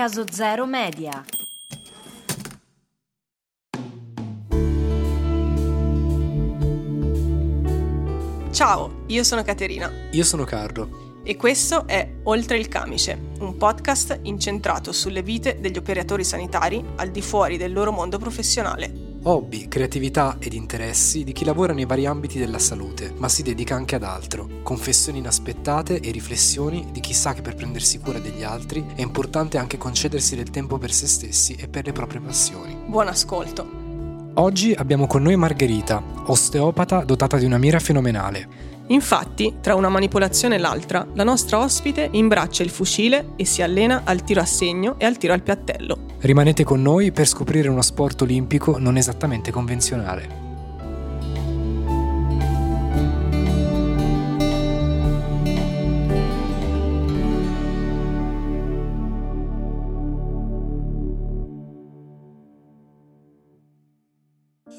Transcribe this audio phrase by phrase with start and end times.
[0.00, 1.22] Caso Zero Media.
[8.50, 11.20] Ciao, io sono Caterina Io sono Carlo.
[11.22, 17.10] e questo è Oltre il Camice, un podcast incentrato sulle vite degli operatori sanitari al
[17.10, 18.99] di fuori del loro mondo professionale.
[19.22, 23.74] Hobby, creatività ed interessi di chi lavora nei vari ambiti della salute, ma si dedica
[23.74, 24.48] anche ad altro.
[24.62, 29.58] Confessioni inaspettate e riflessioni di chi sa che per prendersi cura degli altri è importante
[29.58, 32.74] anche concedersi del tempo per se stessi e per le proprie passioni.
[32.86, 33.88] Buon ascolto.
[34.34, 38.69] Oggi abbiamo con noi Margherita, osteopata dotata di una mira fenomenale.
[38.90, 44.02] Infatti, tra una manipolazione e l'altra, la nostra ospite imbraccia il fucile e si allena
[44.04, 46.06] al tiro a segno e al tiro al piattello.
[46.18, 50.39] Rimanete con noi per scoprire uno sport olimpico non esattamente convenzionale.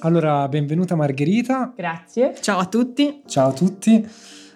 [0.03, 1.73] Allora, benvenuta Margherita.
[1.75, 2.33] Grazie.
[2.39, 3.21] Ciao a tutti.
[3.27, 4.07] Ciao a tutti.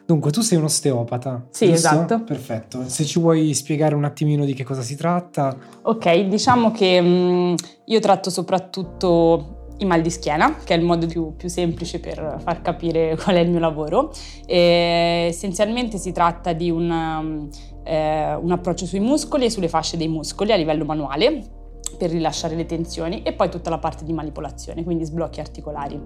[0.04, 1.46] Dunque, tu sei un osteopata.
[1.52, 1.88] Sì, giusto?
[1.88, 2.24] esatto.
[2.24, 2.84] Perfetto.
[2.88, 5.56] Se ci vuoi spiegare un attimino di che cosa si tratta.
[5.84, 11.06] Ok, diciamo che mh, io tratto soprattutto i mal di schiena, che è il modo
[11.06, 14.12] più, più semplice per far capire qual è il mio lavoro.
[14.48, 17.50] E essenzialmente si tratta di un, um,
[17.84, 21.65] eh, un approccio sui muscoli e sulle fasce dei muscoli a livello manuale
[21.98, 26.00] per rilasciare le tensioni e poi tutta la parte di manipolazione, quindi sblocchi articolari.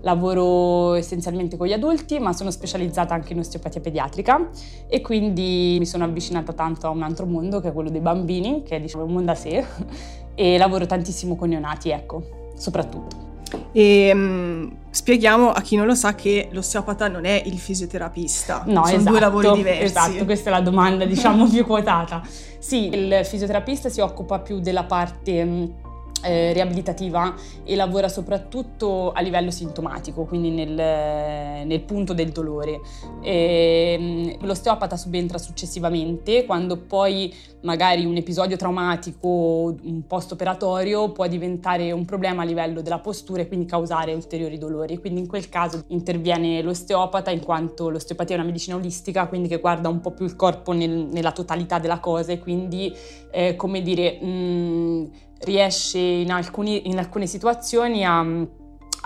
[0.00, 4.48] Lavoro essenzialmente con gli adulti, ma sono specializzata anche in osteopatia pediatrica
[4.86, 8.62] e quindi mi sono avvicinata tanto a un altro mondo che è quello dei bambini,
[8.62, 9.64] che è diciamo un mondo a sé,
[10.34, 13.33] e lavoro tantissimo con neonati, ecco, soprattutto.
[13.76, 18.62] E mm, spieghiamo a chi non lo sa che l'osteopata non è il fisioterapista.
[18.66, 19.82] No, sono esatto, due lavori diversi.
[19.82, 22.22] Esatto, questa è la domanda diciamo più quotata.
[22.58, 25.74] Sì, il fisioterapista si occupa più della parte mh,
[26.24, 32.80] eh, riabilitativa e lavora soprattutto a livello sintomatico, quindi nel, nel punto del dolore.
[33.22, 37.32] E, mh, l'osteopata subentra successivamente quando poi
[37.62, 43.48] magari un episodio traumatico, un post-operatorio può diventare un problema a livello della postura e
[43.48, 44.98] quindi causare ulteriori dolori.
[44.98, 49.58] Quindi in quel caso interviene l'osteopata in quanto l'osteopatia è una medicina olistica, quindi che
[49.58, 52.92] guarda un po' più il corpo nel- nella totalità della cosa e quindi,
[53.30, 55.10] eh, come dire, mh,
[55.44, 58.24] riesce in, alcuni- in alcune situazioni a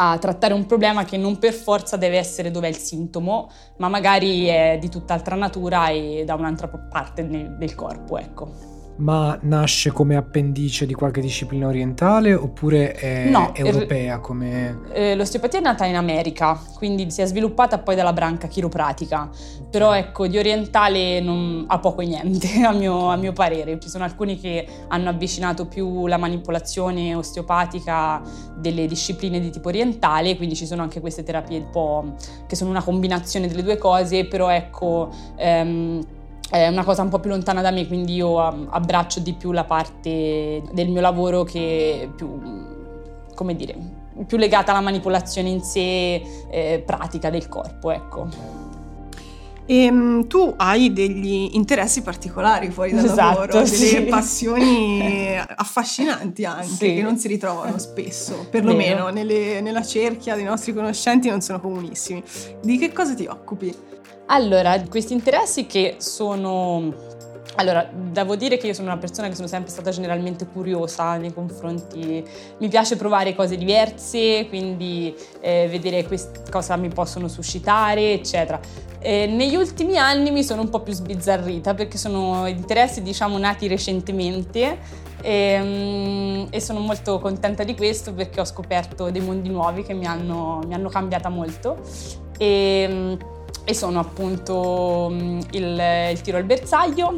[0.01, 3.89] a trattare un problema che non per forza deve essere dove è il sintomo, ma
[3.89, 8.78] magari è di tutt'altra natura e da un'altra parte nel- del corpo, ecco.
[8.99, 14.81] Ma nasce come appendice di qualche disciplina orientale oppure è No, europea come...
[14.93, 19.31] Eh, l'osteopatia è nata in America, quindi si è sviluppata poi dalla branca chiropratica,
[19.71, 23.79] però ecco di orientale non, ha poco e niente a mio, a mio parere.
[23.79, 28.21] Ci sono alcuni che hanno avvicinato più la manipolazione osteopatica
[28.57, 32.15] delle discipline di tipo orientale, quindi ci sono anche queste terapie un po'
[32.49, 35.11] che sono una combinazione delle due cose, però ecco...
[35.37, 36.17] ehm,
[36.51, 39.65] è una cosa un po' più lontana da me, quindi io abbraccio di più la
[39.65, 42.41] parte del mio lavoro che è più,
[43.35, 43.77] come dire,
[44.27, 48.29] più legata alla manipolazione in sé eh, pratica del corpo, ecco.
[49.71, 54.01] E mm, tu hai degli interessi particolari fuori dal Esatto, lavoro, delle sì.
[54.05, 56.95] passioni affascinanti anche, Sì.
[56.95, 62.23] che non si ritrovano spesso, perlomeno nelle- nella cerchia dei nostri conoscenti non sono comunissimi.
[62.63, 63.75] Di che cosa ti occupi?
[64.31, 67.07] Allora, questi interessi che sono...
[67.57, 71.33] Allora, devo dire che io sono una persona che sono sempre stata generalmente curiosa nei
[71.33, 72.23] confronti...
[72.59, 78.61] Mi piace provare cose diverse, quindi eh, vedere quest- cosa mi possono suscitare, eccetera.
[78.99, 83.67] Eh, negli ultimi anni mi sono un po' più sbizzarrita perché sono interessi, diciamo, nati
[83.67, 84.79] recentemente
[85.23, 89.95] e, mm, e sono molto contenta di questo perché ho scoperto dei mondi nuovi che
[89.95, 91.79] mi hanno, mi hanno cambiata molto.
[92.37, 93.37] E, mm,
[93.69, 97.13] e sono appunto mm, il, il tiro al bersaglio,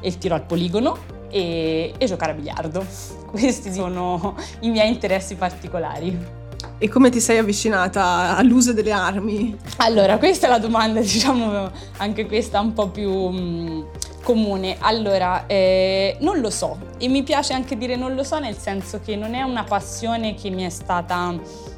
[0.00, 0.98] il tiro al poligono
[1.30, 2.84] e, e giocare a biliardo.
[3.30, 6.34] Questi sono i miei interessi particolari.
[6.78, 9.56] E come ti sei avvicinata all'uso delle armi?
[9.76, 13.86] Allora, questa è la domanda, diciamo, anche questa un po' più mh,
[14.24, 14.76] comune.
[14.80, 19.00] Allora, eh, non lo so e mi piace anche dire non lo so nel senso
[19.04, 21.34] che non è una passione che mi è stata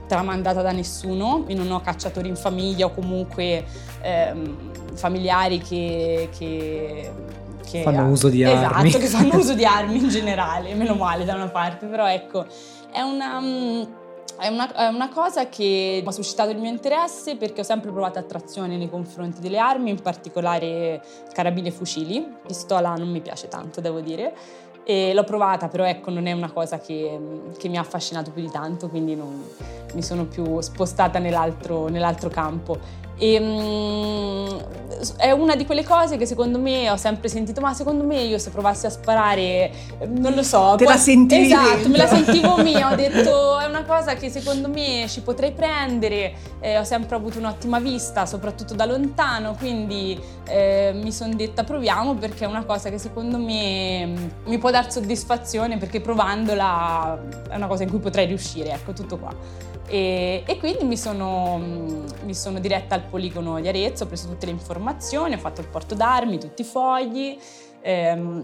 [0.09, 3.65] tramandata da nessuno, io non ho cacciatori in famiglia o comunque
[4.03, 6.29] ehm, familiari che...
[6.37, 7.13] che
[7.69, 8.91] che Fanno uso di esatto, armi.
[8.91, 12.47] che fanno uso di armi in generale, meno male da una parte, però ecco,
[12.91, 13.83] è una, mm,
[14.39, 18.19] è una, è una cosa che ha suscitato il mio interesse perché ho sempre provato
[18.19, 21.03] attrazione nei confronti delle armi, in particolare
[21.33, 22.27] carabine e fucili.
[22.47, 24.33] Pistola non mi piace tanto, devo dire.
[24.91, 27.21] E l'ho provata, però ecco, non è una cosa che,
[27.59, 29.45] che mi ha affascinato più di tanto, quindi non,
[29.93, 32.79] mi sono più spostata nell'altro, nell'altro campo.
[33.19, 34.77] E, um,
[35.17, 38.39] è una di quelle cose che secondo me ho sempre sentito, ma secondo me io
[38.39, 39.71] se provassi a sparare,
[40.09, 40.75] non lo so.
[40.77, 41.47] Te poi, la sentivi?
[41.47, 41.91] Esatto, dentro.
[41.91, 46.35] me la sentivo mia, ho detto è una cosa che secondo me ci potrei prendere,
[46.61, 52.15] eh, ho sempre avuto un'ottima vista, soprattutto da lontano, quindi eh, mi sono detta proviamo
[52.15, 54.17] perché è una cosa che secondo me mm,
[54.47, 57.19] mi può dar soddisfazione perché provandola
[57.49, 59.67] è una cosa in cui potrei riuscire, ecco tutto qua.
[59.89, 61.59] E, e, quindi mi sono,
[62.25, 65.69] mi sono, diretta al poligono di Arezzo, ho preso tutte le informazioni, ho fatto il
[65.69, 67.39] porto d'armi, tutti i fogli.
[67.81, 68.43] Ehm,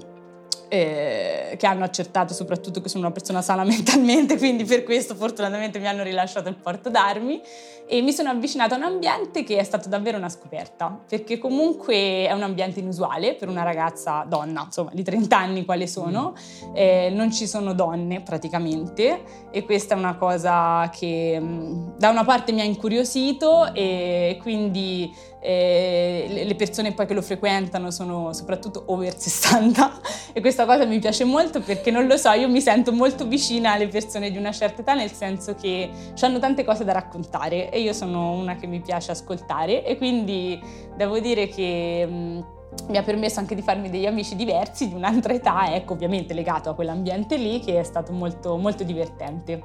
[0.69, 5.79] eh, che hanno accertato soprattutto che sono una persona sana mentalmente, quindi per questo fortunatamente
[5.79, 7.41] mi hanno rilasciato il porto d'armi
[7.87, 12.27] e mi sono avvicinata a un ambiente che è stato davvero una scoperta, perché comunque
[12.27, 16.73] è un ambiente inusuale per una ragazza donna, insomma di 30 anni quale sono, mm.
[16.75, 22.25] eh, non ci sono donne praticamente e questa è una cosa che mm, da una
[22.25, 25.13] parte mi ha incuriosito e quindi
[25.47, 30.01] eh, le persone poi che lo frequentano sono soprattutto over 60
[30.33, 33.73] e questa cosa mi piace molto perché non lo so, io mi sento molto vicina
[33.73, 37.83] alle persone di una certa età nel senso che hanno tante cose da raccontare e
[37.83, 40.59] io sono una che mi piace ascoltare e quindi
[40.97, 45.75] devo dire che mi ha permesso anche di farmi degli amici diversi di un'altra età,
[45.75, 49.63] ecco ovviamente legato a quell'ambiente lì che è stato molto, molto divertente.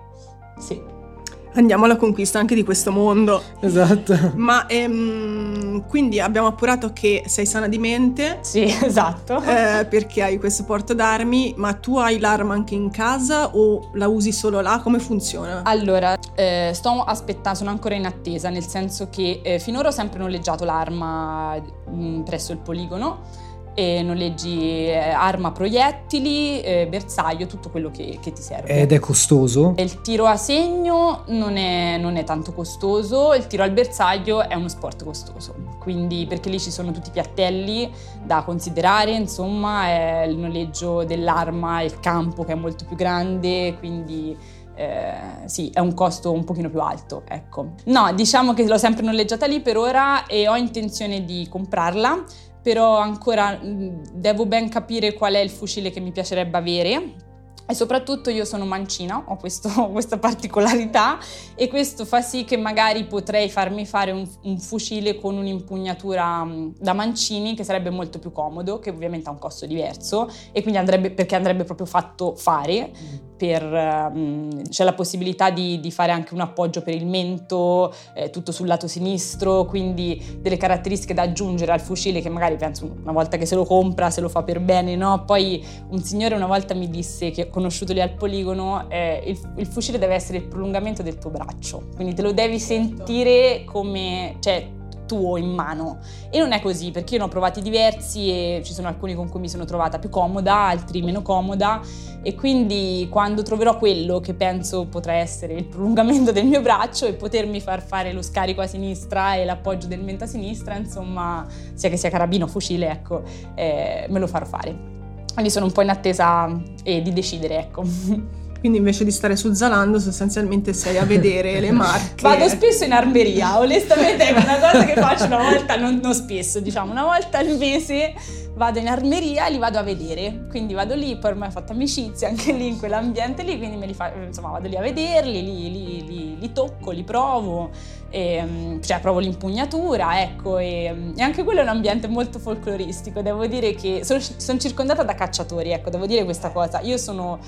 [0.59, 1.07] Sì
[1.53, 3.41] andiamo alla conquista anche di questo mondo.
[3.59, 4.33] Esatto.
[4.35, 8.39] Ma ehm, quindi abbiamo appurato che sei sana di mente.
[8.41, 9.41] Sì, esatto.
[9.41, 14.07] Eh, perché hai questo porto d'armi, ma tu hai l'arma anche in casa o la
[14.07, 14.79] usi solo là?
[14.81, 15.61] Come funziona?
[15.63, 20.19] Allora, eh, sto aspettando, sono ancora in attesa, nel senso che eh, finora ho sempre
[20.19, 27.69] noleggiato l'arma mh, mm, presso il poligono e noleggi eh, arma proiettili, eh, bersaglio, tutto
[27.69, 28.67] quello che, che, ti serve.
[28.67, 29.73] Ed è costoso?
[29.77, 34.55] Il tiro a segno non è, non è, tanto costoso, il tiro al bersaglio è
[34.55, 37.89] uno sport costoso, quindi perché lì ci sono tutti i piattelli
[38.23, 44.57] da considerare, insomma, è il noleggio dell'arma, il campo che è molto più grande, quindi...
[44.79, 45.11] Eh,
[45.43, 47.71] sì, è un costo un pochino più alto, ecco.
[47.87, 52.23] No, diciamo che l'ho sempre noleggiata lì per ora e ho intenzione di comprarla
[52.61, 57.27] però ancora devo ben capire qual è il fucile che mi piacerebbe avere
[57.69, 61.19] e soprattutto io sono mancina, ho questo, questa particolarità
[61.53, 66.47] e questo fa sì che magari potrei farmi fare un, un, fucile con un'impugnatura
[66.79, 70.79] da mancini che sarebbe molto più comodo, che ovviamente ha un costo diverso e quindi
[70.79, 72.91] andrebbe, perché andrebbe proprio fatto fare.
[73.39, 78.29] Per, um, c'è la possibilità di, di, fare anche un appoggio per il mento, eh,
[78.31, 83.13] tutto sul lato sinistro, quindi delle caratteristiche da aggiungere al fucile che magari penso una
[83.13, 85.23] volta che se lo compra, se lo fa per bene, no?
[85.23, 89.67] Poi un signore una volta mi disse che conosciuto lì al poligono, eh, il, il,
[89.67, 94.67] fucile deve essere il prolungamento del tuo braccio, quindi te lo devi sentire come, cioè,
[95.09, 95.97] tuo in mano.
[96.29, 99.27] E non è così, perché io ne ho provati diversi e ci sono alcuni con
[99.27, 101.81] cui mi sono trovata più comoda, altri meno comoda
[102.21, 107.13] e quindi quando troverò quello che penso potrà essere il prolungamento del mio braccio e
[107.13, 111.89] potermi far fare lo scarico a sinistra e l'appoggio del mento a sinistra, insomma, sia
[111.89, 113.23] che sia carabino o fucile, ecco,
[113.55, 114.97] eh, me lo farò fare.
[115.33, 116.49] Quindi sono un po' in attesa
[116.83, 117.83] eh, di decidere, ecco.
[118.59, 122.21] Quindi invece di stare su Zalando sostanzialmente sei a vedere le marche.
[122.21, 126.59] Vado spesso in armeria, onestamente è una cosa che faccio una volta, non, non, spesso,
[126.59, 128.13] diciamo una volta al mese
[128.59, 130.47] vado in armeria e li vado a vedere.
[130.49, 133.85] Quindi vado lì, poi ormai ho fatto amicizia anche lì in quell'ambiente lì, quindi me
[133.85, 137.69] li fa, insomma vado lì a vederli, li, li, li, li tocco, li provo,
[138.09, 143.21] e, mm, cioè provo l'impugnatura, ecco, e, e, anche quello è un ambiente molto folcloristico.
[143.21, 146.81] Devo dire che sono, sono circondata da cacciatori, ecco, devo dire questa cosa.
[146.81, 147.39] Io sono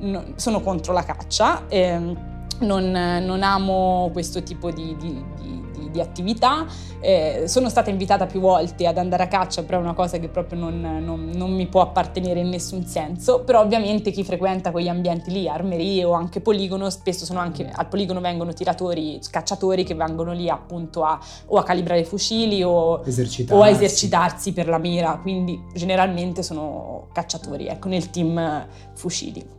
[0.00, 1.64] no, sono contro la caccia.
[1.68, 6.66] Ehm, non, non, amo questo tipo di, di, di, di attività.
[7.00, 10.28] Eh, sono stata invitata più volte ad andare a caccia, però è una cosa che
[10.28, 13.40] proprio non, non, non, mi può appartenere in nessun senso.
[13.40, 17.86] Però ovviamente chi frequenta quegli ambienti lì, armerie o anche poligono, spesso sono anche al
[17.86, 23.02] poligono vengono tiratori, cacciatori che vengono lì appunto a, o a calibrare fucili o,
[23.50, 25.18] o a esercitarsi per la mira.
[25.20, 29.57] Quindi generalmente sono cacciatori, ecco, nel team fucili.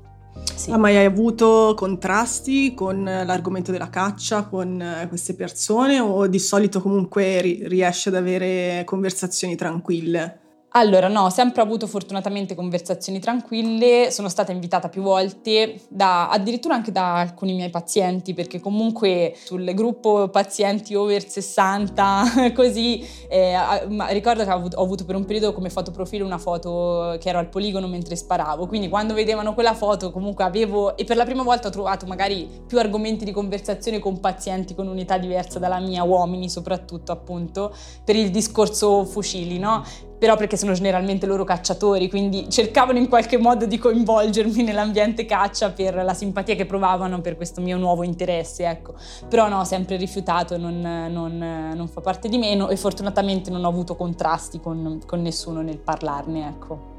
[0.56, 0.72] Sì.
[0.72, 6.82] Ha mai avuto contrasti con l'argomento della caccia con eh, queste persone o di solito
[6.82, 10.49] comunque ri- riesce ad avere conversazioni tranquille?
[10.74, 16.76] Allora, no, ho sempre avuto fortunatamente conversazioni tranquille, sono stata invitata più volte, da, addirittura
[16.76, 23.56] anche da alcuni miei pazienti, perché comunque sul gruppo pazienti over 60, così, eh,
[24.10, 27.88] ricordo che ho avuto, per un periodo come fotoprofilo una foto che ero al poligono
[27.88, 31.72] mentre sparavo, quindi quando vedevano quella foto comunque avevo, e per la prima volta ho
[31.72, 37.12] trovato magari più argomenti di conversazione con pazienti con unità diversa dalla mia, uomini soprattutto
[37.12, 37.74] appunto,
[38.06, 39.84] per il discorso fucili, no?
[40.20, 45.72] Però perché sono generalmente loro cacciatori, quindi cercavano in qualche modo di coinvolgermi nell'ambiente caccia
[45.72, 48.94] per la simpatia che provavano per questo mio nuovo interesse, ecco.
[49.30, 51.38] Però no, ho sempre rifiutato, non, non,
[51.74, 55.80] non, fa parte di me e fortunatamente non ho avuto contrasti con, con nessuno nel
[55.80, 56.98] parlarne, ecco.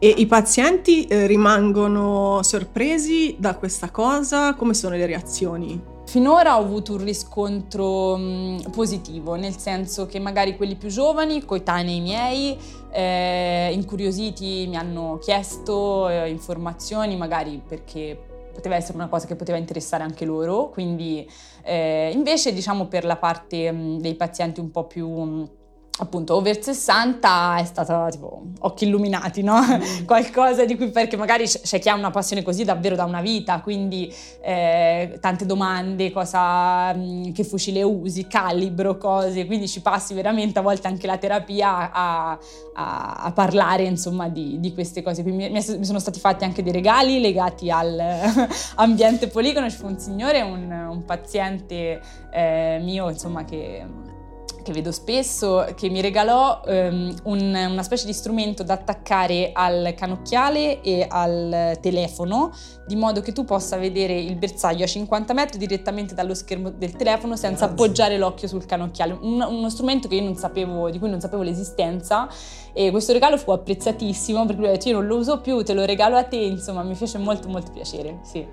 [0.00, 4.54] E i pazienti eh, rimangono sorpresi da questa cosa?
[4.54, 5.96] Come sono le reazioni?
[6.08, 12.00] Finora ho avuto un riscontro mh, positivo, nel senso che magari quelli più giovani, coetanei
[12.00, 12.56] miei,
[12.90, 18.18] eh, incuriositi, mi hanno chiesto eh, informazioni, magari perché
[18.54, 21.28] poteva essere una cosa che poteva interessare anche loro, quindi
[21.62, 25.10] eh, invece diciamo per la parte mh, dei pazienti un po' più...
[25.10, 25.50] Mh,
[25.98, 29.60] appunto over 60 è stata tipo occhi illuminati, no?
[29.60, 30.04] Mm.
[30.06, 33.60] Qualcosa di cui perché magari c'è chi ha una passione così davvero da una vita,
[33.60, 40.58] quindi eh, tante domande, cosa, mm, che fucile usi, calibro, cose, quindi ci passi veramente
[40.58, 42.38] a volte anche la terapia a,
[42.74, 45.22] a, a parlare insomma di, di, queste cose.
[45.22, 50.42] Quindi mi, mi, sono stati fatti anche dei regali legati all'ambiente poligono, fu un signore,
[50.42, 52.00] un, un paziente
[52.30, 54.07] eh, mio insomma che
[54.68, 59.94] che vedo spesso, che mi regalò um, un, una specie di strumento da attaccare al
[59.96, 62.52] canocchiale e al telefono,
[62.86, 66.96] di modo che tu possa vedere il bersaglio a 50 metri direttamente dallo schermo del
[66.96, 69.16] telefono senza appoggiare l'occhio sul canocchiale.
[69.18, 72.28] Un, uno strumento sapevo, di cui non sapevo l'esistenza
[72.74, 75.72] e questo regalo fu apprezzatissimo perché lui ha detto io non lo uso più, te
[75.72, 78.46] lo regalo a te, insomma mi fece molto molto piacere, sì.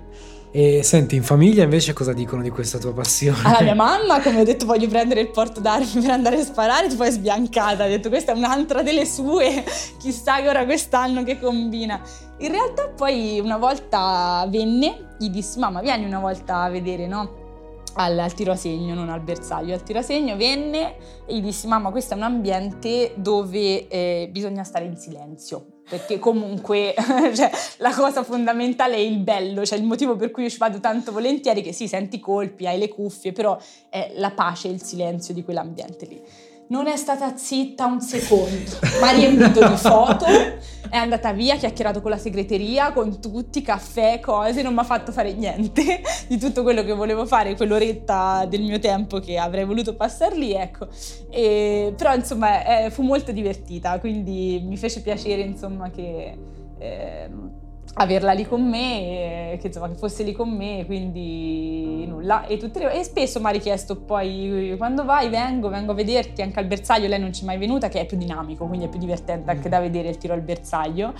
[0.58, 3.42] E senti, in famiglia invece cosa dicono di questa tua passione?
[3.44, 6.88] Alla mia mamma, come ho detto, voglio prendere il porto d'armi per andare a sparare,
[6.94, 7.84] poi è sbiancata.
[7.84, 9.62] Ha detto, questa è un'altra delle sue,
[10.00, 12.00] chissà che ora quest'anno che combina.
[12.38, 17.84] In realtà poi una volta venne, gli dissi, mamma vieni una volta a vedere, no?
[17.96, 20.96] Al, al, tiro a segno, non al bersaglio, al tiro a segno venne
[21.26, 26.18] e gli dissi mamma questo è un ambiente dove eh, bisogna stare in silenzio perché
[26.18, 26.94] comunque
[27.34, 30.80] cioè, la cosa fondamentale è il bello, cioè il motivo per cui io ci vado
[30.80, 34.82] tanto volentieri, che sì, senti colpi, hai le cuffie, però è la pace e il
[34.82, 36.22] silenzio di quell'ambiente lì
[36.68, 42.00] non è stata zitta un secondo, ma riempito di foto, è andata via, ha chiacchierato
[42.00, 46.62] con la segreteria, con tutti, caffè, cose, non mi ha fatto fare niente di tutto
[46.62, 50.88] quello che volevo fare, quell'oretta del mio tempo che avrei voluto passare lì, ecco.
[51.30, 56.38] E, però insomma eh, fu molto divertita, quindi mi fece piacere insomma che...
[56.78, 57.64] Eh,
[57.98, 62.46] averla lì con me, che, insomma, che fosse lì con me, quindi nulla.
[62.46, 66.58] E, tutte e spesso mi ha richiesto poi quando vai vengo, vengo a vederti anche
[66.58, 68.98] al bersaglio, lei non ci è mai venuta, che è più dinamico, quindi è più
[68.98, 71.14] divertente anche da vedere il tiro al bersaglio.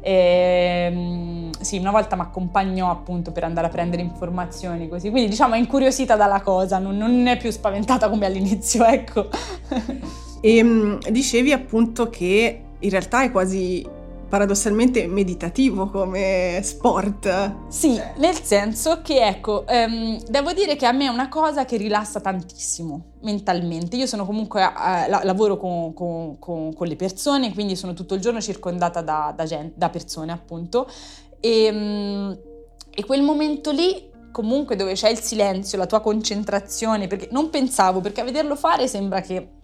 [0.00, 5.30] E, ehm, sì, una volta mi accompagnò appunto per andare a prendere informazioni così, quindi
[5.30, 9.28] diciamo è incuriosita dalla cosa, non, non è più spaventata come all'inizio, ecco.
[10.40, 13.98] E ehm, dicevi appunto che in realtà è quasi
[14.30, 17.56] paradossalmente meditativo come sport.
[17.68, 21.76] Sì, nel senso che ecco, um, devo dire che a me è una cosa che
[21.76, 23.96] rilassa tantissimo mentalmente.
[23.96, 28.14] Io sono comunque, uh, la, lavoro con, con, con, con, le persone, quindi sono tutto
[28.14, 30.88] il giorno circondata da, da, gente, da persone appunto.
[31.40, 32.38] E, um,
[32.88, 38.00] e quel momento lì comunque dove c'è il silenzio, la tua concentrazione, perché non pensavo,
[38.00, 39.58] perché a vederlo fare sembra che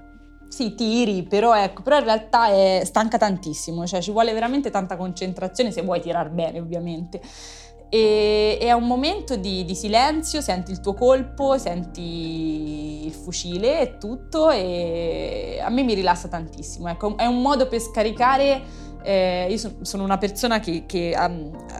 [0.48, 4.96] sì, tiri, però, ecco, però in realtà è, stanca tantissimo, cioè ci vuole veramente tanta
[4.96, 7.20] concentrazione se vuoi tirare bene ovviamente.
[7.88, 13.98] E, è un momento di, di, silenzio, senti il tuo colpo, senti il fucile e
[13.98, 16.88] tutto e a me mi rilassa tantissimo.
[16.88, 18.62] Ecco, è un modo per scaricare
[19.06, 21.30] eh, io sono una persona che, che a,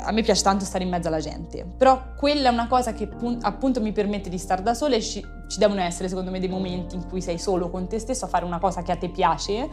[0.04, 3.08] a, me piace tanto stare in mezzo alla gente, però quella è una cosa che
[3.40, 6.48] appunto mi permette di stare da sola e ci, ci, devono essere secondo me dei
[6.48, 9.08] momenti in cui sei solo con te stesso a fare una cosa che a te
[9.08, 9.68] piace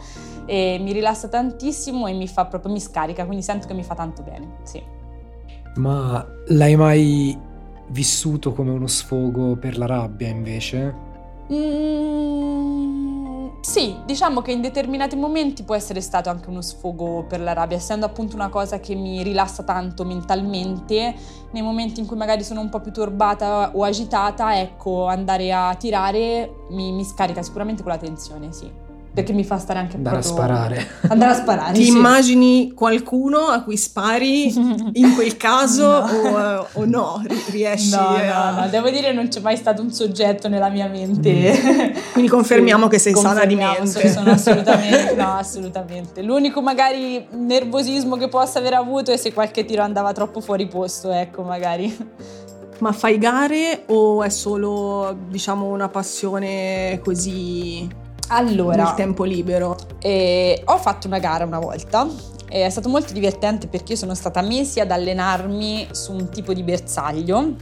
[0.46, 3.94] e mi rilassa tantissimo e mi fa proprio, mi scarica, quindi sento che mi fa
[3.94, 4.82] tanto bene, sì.
[5.76, 7.38] Ma l'hai mai
[7.88, 10.92] vissuto come uno sfogo per la rabbia invece?
[11.52, 13.13] Mm,
[13.64, 17.78] sì, diciamo che in determinati momenti può essere stato anche uno sfogo per la rabbia,
[17.78, 21.14] essendo appunto una cosa che mi rilassa tanto mentalmente,
[21.50, 25.74] nei momenti in cui magari sono un po' più turbata o agitata, ecco, andare a
[25.76, 28.83] tirare mi, mi scarica sicuramente quella tensione, sì.
[29.14, 30.86] Perché mi fa stare anche Andare a proprio- sparare.
[31.08, 31.72] Andare a sparare.
[31.72, 31.90] Ti sì.
[31.90, 34.52] immagini qualcuno a cui spari
[34.98, 36.28] in quel caso No.
[36.28, 37.22] o, o no?
[37.24, 38.50] Ri- Riesci No, a...
[38.50, 42.02] no, no, devo dire non c'è mai stato un soggetto nella mia mente.
[42.12, 44.08] Quindi confermiamo Sì, che sei sana di confermiamo, mente.
[44.08, 46.22] so- Sono assolutamente, no, assolutamente.
[46.22, 51.12] L'unico magari nervosismo che possa aver avuto è se qualche tiro andava troppo fuori posto,
[51.12, 51.96] ecco, magari.
[52.78, 57.88] Ma fai gare o è solo, diciamo, una passione così
[58.28, 59.76] Allora, nel tempo libero?
[59.98, 62.08] Eh, ho fatto una gara una volta
[62.62, 66.62] è stato molto divertente perché io sono stata mesi ad allenarmi su un tipo di
[66.62, 67.56] bersaglio.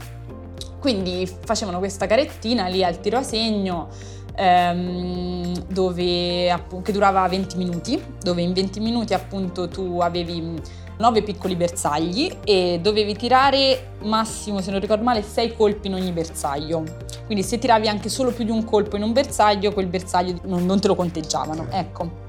[0.79, 3.87] Quindi facevano questa garettina lì al tiro a segno
[4.35, 10.61] ehm, dove, appu- che durava 20 minuti, dove in 20 minuti appunto tu avevi
[10.97, 16.11] 9 piccoli bersagli e dovevi tirare massimo, se non ricordo male, 6 colpi in ogni
[16.11, 16.83] bersaglio.
[17.25, 20.65] Quindi se tiravi anche solo più di un colpo in un bersaglio, quel bersaglio non,
[20.65, 21.67] non te lo conteggiavano.
[21.69, 22.22] Ecco.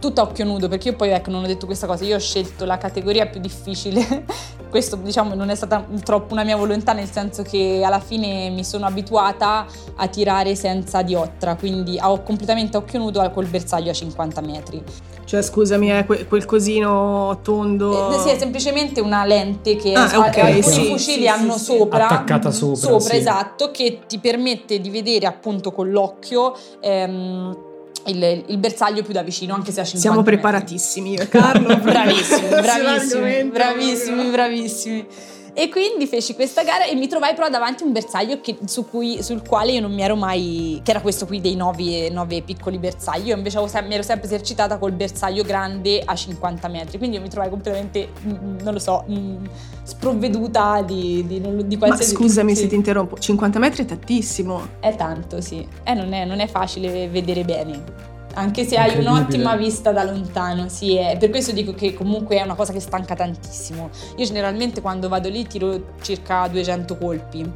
[0.00, 2.20] Tutto a occhio nudo, perché io poi ecco, non ho detto questa cosa, io ho
[2.20, 4.24] scelto la categoria più difficile.
[4.70, 8.64] Questo diciamo non è stata troppo una mia volontà, nel senso che alla fine mi
[8.64, 9.66] sono abituata
[9.96, 14.82] a tirare senza diottra, quindi ho completamente a occhio nudo col bersaglio a 50 metri.
[15.24, 18.10] Cioè, scusami, è que- quel cosino tondo...
[18.10, 21.52] Eh, sì, è semplicemente una lente che Ah, eh, ok, alcuni sì, fucili sì, hanno
[21.52, 21.76] sì, sì.
[21.76, 23.16] sopra, Attaccata sopra, sopra sì.
[23.16, 27.68] esatto, che ti permette di vedere appunto con l'occhio ehm,
[28.06, 30.34] il, il bersaglio più da vicino, anche se a 50 Siamo metri.
[30.34, 31.76] preparatissimi io e Carlo.
[31.80, 34.30] bravissimi, bravissimi, bravissimi, proprio.
[34.30, 35.06] bravissimi.
[35.52, 38.88] E quindi feci questa gara e mi trovai però davanti a un bersaglio che- su
[38.88, 40.80] cui- sul quale io non mi ero mai.
[40.82, 43.28] che era questo qui dei nove, piccoli bersagli.
[43.28, 46.98] Io invece sem- mi ero sempre esercitata col bersaglio grande a 50 metri.
[46.98, 49.44] Quindi io mi trovai completamente, mm, non lo so, mm,
[49.82, 52.14] sprovveduta di, di, non- di Ma qualsiasi.
[52.14, 52.62] scusami sì.
[52.62, 54.62] se ti interrompo, 50 metri è tantissimo.
[54.80, 55.66] È tanto, sì.
[55.84, 58.08] Eh, non, è, non è facile vedere bene.
[58.34, 61.16] Anche se hai un'ottima vista da lontano, sì, è.
[61.18, 63.90] per questo dico che comunque è una cosa che stanca tantissimo.
[64.16, 67.52] Io generalmente quando vado lì tiro circa 200 colpi.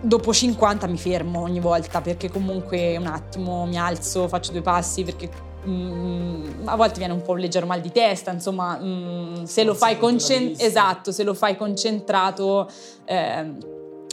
[0.00, 5.04] Dopo 50 mi fermo ogni volta perché comunque un attimo mi alzo, faccio due passi
[5.04, 5.30] perché
[5.64, 9.74] mm, a volte viene un po' un leggero mal di testa, insomma, mm, se lo
[9.74, 12.68] fai concentrato, esatto, se lo fai concentrato
[13.04, 13.58] ehm,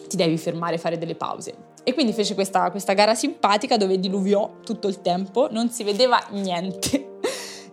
[0.08, 1.69] ti devi fermare e fare delle pause.
[1.90, 6.24] E quindi fece questa, questa gara simpatica dove diluviò tutto il tempo, non si vedeva
[6.34, 7.18] niente.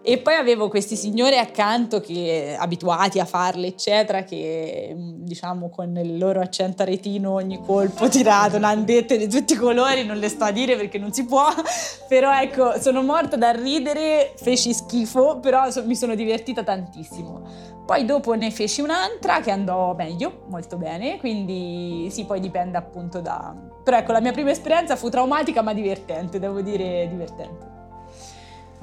[0.09, 5.97] E poi avevo questi signori accanto che abituati a farle, eccetera, che mm, diciamo con
[5.97, 10.19] il loro accento aretino ogni colpo tirato, ne hanno dette di tutti i colori, non
[10.19, 11.49] le sto a dire perché non si può,
[12.07, 17.43] però ecco, sono morta da ridere, feci schifo, però so- mi sono divertita tantissimo.
[17.85, 23.21] Poi dopo ne feci un'altra che andò meglio, molto bene, quindi sì, poi dipende appunto
[23.21, 23.53] da...
[23.83, 27.75] Però ecco, la mia prima esperienza fu traumatica ma divertente, devo dire divertente.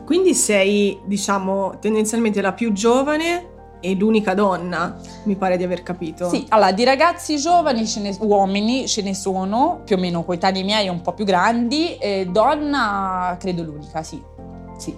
[0.06, 6.30] Quindi sei, diciamo, tendenzialmente la più giovane e l'unica donna, mi pare di aver capito.
[6.30, 10.64] Sì, allora di ragazzi giovani, ce ne- uomini ce ne sono, più o meno coetanei
[10.64, 14.22] miei un po' più grandi, e donna credo l'unica, sì.
[14.78, 14.96] Sì.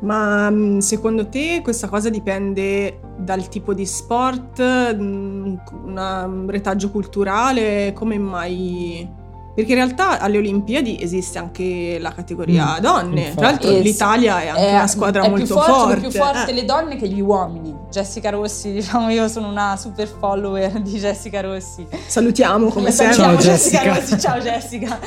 [0.00, 7.92] Ma mh, secondo te questa cosa dipende dal tipo di sport, una- un retaggio culturale,
[7.92, 9.26] come mai?
[9.58, 13.20] Perché in realtà alle Olimpiadi esiste anche la categoria Mm, donne.
[13.22, 13.36] infatti.
[13.38, 15.88] Tra l'altro Eh, l'Italia è anche È- una squadra è molto più forte, forte.
[15.96, 16.54] Sono più forti eh.
[16.54, 17.76] le donne che gli uomini.
[17.90, 21.84] Jessica Rossi, diciamo, io sono una super follower di Jessica Rossi.
[22.06, 23.16] Salutiamo come La sempre.
[23.16, 23.94] Ciao, Jessica Jessica.
[23.94, 24.98] Rossi, ciao Jessica.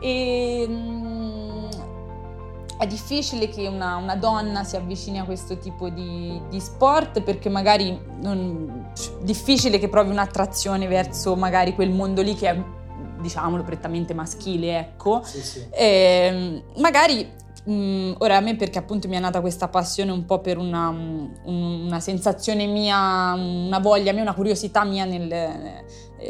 [0.00, 1.68] E, mm,
[2.76, 7.48] è difficile che una, una donna si avvicini a questo tipo di, di sport perché
[7.48, 8.90] magari non,
[9.22, 12.62] difficile che provi un'attrazione verso magari quel mondo lì che è
[13.24, 15.22] diciamolo prettamente maschile, ecco.
[15.70, 17.28] Ehm, magari
[17.64, 20.90] mh, ora a me perché appunto mi è nata questa passione un po' per una,
[20.90, 25.26] mh, una sensazione mia, una voglia mia, una curiosità mia nel,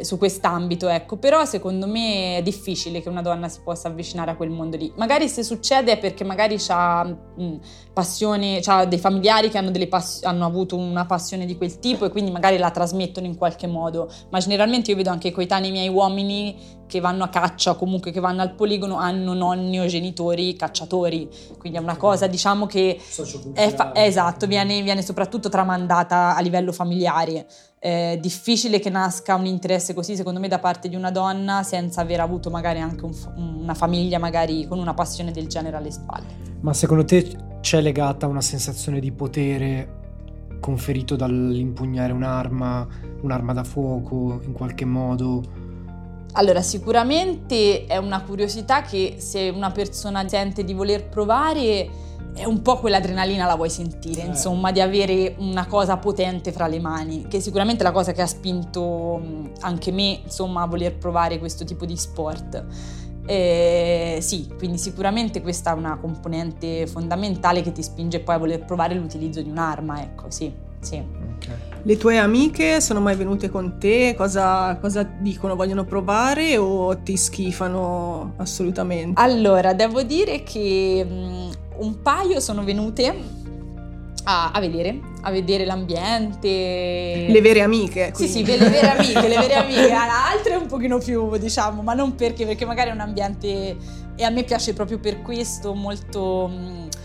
[0.03, 1.17] su quest'ambito, ecco.
[1.17, 4.91] Però secondo me è difficile che una donna si possa avvicinare a quel mondo lì.
[4.95, 7.55] Magari se succede è perché magari mh,
[7.93, 12.05] passione, c'ha dei familiari che hanno, delle pass- hanno avuto una passione di quel tipo
[12.05, 14.11] e quindi magari la trasmettono in qualche modo.
[14.29, 18.11] Ma generalmente io vedo anche i coetanei miei uomini che vanno a caccia o comunque
[18.11, 21.27] che vanno al poligono hanno nonni o genitori cacciatori.
[21.57, 22.99] Quindi è una cosa, diciamo, che
[23.53, 27.47] è fa- è esatto, viene, viene soprattutto tramandata a livello familiare.
[27.85, 32.01] È difficile che nasca un interesse così, secondo me, da parte di una donna senza
[32.01, 33.13] aver avuto magari anche un
[33.59, 36.25] una famiglia, magari con una passione del genere alle spalle.
[36.61, 40.01] Ma secondo te c'è legata una sensazione di potere
[40.59, 42.87] conferito dall'impugnare un'arma,
[43.21, 45.43] un'arma da fuoco in qualche modo?
[46.37, 51.89] Allora, sicuramente è una curiosità che se una persona sente di voler provare
[52.33, 54.25] è un po' quell'adrenalina la vuoi sentire, eh.
[54.25, 58.21] insomma, di avere una cosa potente fra le mani, che è sicuramente la cosa che
[58.21, 59.21] ha spinto
[59.61, 62.65] anche me, insomma, a voler provare questo tipo di sport.
[63.25, 68.65] Eh, sì, quindi sicuramente questa è una componente fondamentale che ti spinge poi a voler
[68.65, 71.24] provare l'utilizzo di un'arma, ecco, sì, sì.
[71.35, 71.55] Okay.
[71.83, 74.15] Le tue amiche sono mai venute con te?
[74.17, 75.55] Cosa, cosa dicono?
[75.55, 79.21] Vogliono provare o ti schifano assolutamente?
[79.21, 81.05] Allora, devo dire che
[81.77, 83.43] un paio sono venute
[84.25, 86.47] a, a, vedere, a vedere l'ambiente.
[87.29, 88.11] Le vere amiche.
[88.13, 88.33] Quindi.
[88.33, 89.91] Sì, sì, le vere amiche, le vere amiche.
[89.91, 93.77] Altre un pochino più, diciamo, ma non perché, perché magari è un ambiente,
[94.15, 97.04] e a me piace proprio per questo, molto eh,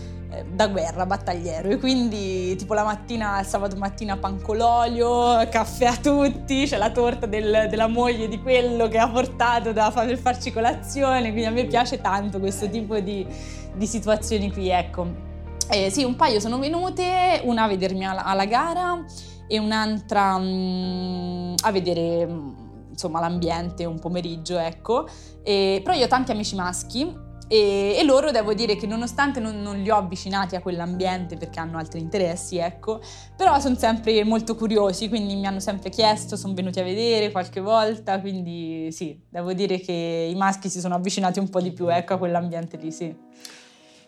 [0.61, 1.69] da guerra, battagliero.
[1.69, 7.25] E quindi tipo la mattina, il sabato mattina pancololio, caffè a tutti, c'è la torta
[7.25, 11.65] del, della moglie di quello che ha portato da, per farci colazione, quindi a me
[11.65, 13.25] piace tanto questo tipo di
[13.73, 15.29] di situazioni qui, ecco.
[15.69, 19.03] Eh, sì, un paio sono venute, una a vedermi alla, alla gara
[19.47, 25.07] e un'altra mh, mm, a vedere mh, mm, insomma l'ambiente un pomeriggio, ecco.
[25.43, 29.61] E, però io ho tanti amici maschi e, e, loro devo dire che nonostante non,
[29.61, 33.01] non, li ho avvicinati a quell'ambiente perché hanno altri interessi, ecco,
[33.35, 37.59] però sono sempre molto curiosi, quindi mi hanno sempre chiesto, sono venuti a vedere qualche
[37.59, 41.89] volta, quindi sì, devo dire che i maschi si sono avvicinati un po' di più,
[41.89, 43.13] ecco, a quell'ambiente lì, sì.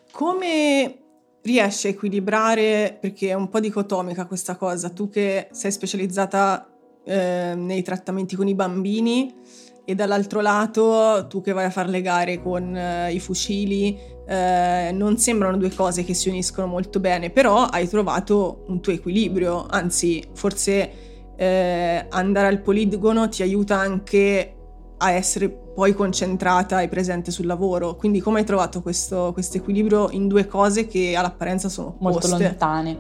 [0.09, 0.99] Come
[1.41, 6.65] riesci a equilibrare, perché è un po' dicotomica questa cosa, tu che sei specializzata
[7.03, 9.35] eh, nei trattamenti con i bambini
[9.85, 14.91] e dall'altro lato tu che vai a fare le gare con eh, i fucili, eh,
[14.93, 19.65] non sembrano due cose che si uniscono molto bene, però hai trovato un tuo equilibrio,
[19.69, 20.91] anzi forse
[21.35, 24.55] eh, andare al poligono ti aiuta anche
[24.97, 27.95] a essere poi concentrata e presente sul lavoro.
[27.95, 32.29] Quindi come hai trovato questo, equilibrio in due cose che all'apparenza sono opposte?
[32.29, 32.97] molto lontane?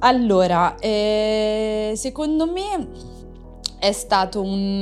[0.00, 3.14] Allora, eh, secondo me
[3.78, 4.80] è stato un,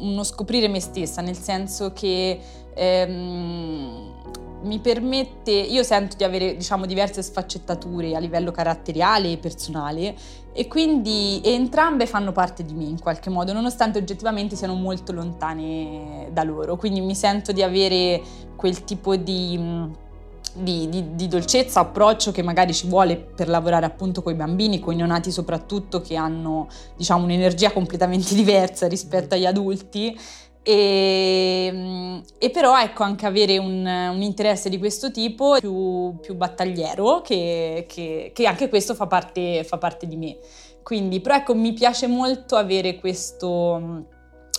[0.00, 2.38] uno scoprire me stessa, nel senso che
[2.74, 4.14] ehm,
[4.62, 10.14] mi permette, io sento di avere diciamo diverse sfaccettature a livello caratteriale e personale
[10.52, 16.28] e quindi entrambe fanno parte di me in qualche modo, nonostante oggettivamente siano molto lontane
[16.32, 18.20] da loro, quindi mi sento di avere
[18.56, 20.04] quel tipo di...
[20.58, 24.80] Di, di, di, dolcezza, approccio che magari ci vuole per lavorare appunto con i bambini,
[24.80, 30.16] con i neonati soprattutto che hanno diciamo un'energia completamente diversa rispetto agli adulti
[30.68, 36.34] e, ehm, e, però ecco anche avere un, un interesse di questo tipo più, più
[36.34, 40.36] battagliero che, che, che, anche questo fa parte, fa parte di me.
[40.82, 44.14] Quindi però ecco mi piace molto avere questo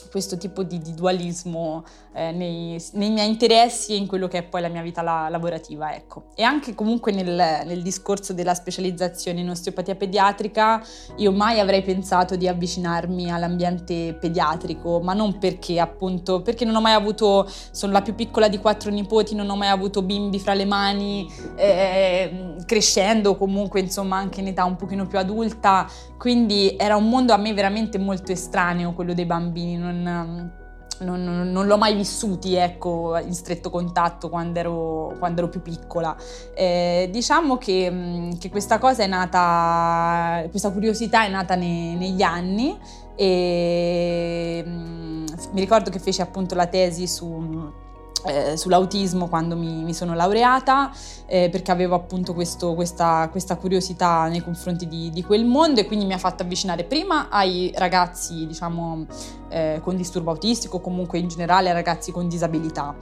[0.10, 1.84] questo tipo di, di dualismo
[2.18, 5.30] eh, nei, nei, miei interessi e in quello che è poi la mia vita la,
[5.30, 6.30] lavorativa, ecco.
[6.34, 10.84] E anche comunque nel, nel, discorso della specializzazione in osteopatia pediatrica,
[11.18, 16.82] io mai avrei pensato di avvicinarmi all'ambiente pediatrico, ma non perché appunto, perché non ho
[16.82, 20.56] mai avuto, sono la più piccola di quattro nipoti, non ho mai avuto bimbi fra
[20.56, 26.96] le mani, eh, crescendo comunque insomma anche in età un pochino più adulta, quindi era
[26.96, 30.66] un mondo a me veramente molto estraneo quello dei bambini, non
[31.00, 35.62] non, non, non, l'ho mai vissuti ecco, in stretto contatto quando ero, quando ero più
[35.62, 36.16] piccola.
[36.56, 42.22] Eh, diciamo che, mm, che, questa cosa è nata, questa curiosità è nata ne, negli
[42.22, 42.78] anni
[43.16, 47.86] e mm, mi ricordo che feci appunto la tesi su
[48.26, 50.92] eh, sull'autismo quando mi, mi sono laureata
[51.26, 55.86] eh, perché avevo appunto questo, questa, questa, curiosità nei confronti di, di, quel mondo e
[55.86, 59.06] quindi mi ha fatto avvicinare prima ai ragazzi diciamo
[59.50, 62.96] eh, con disturbo autistico comunque in generale ai ragazzi con disabilità.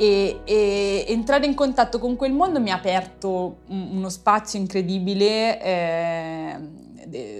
[0.00, 6.37] E, e, entrare in contatto con quel mondo mi ha aperto uno spazio incredibile eh,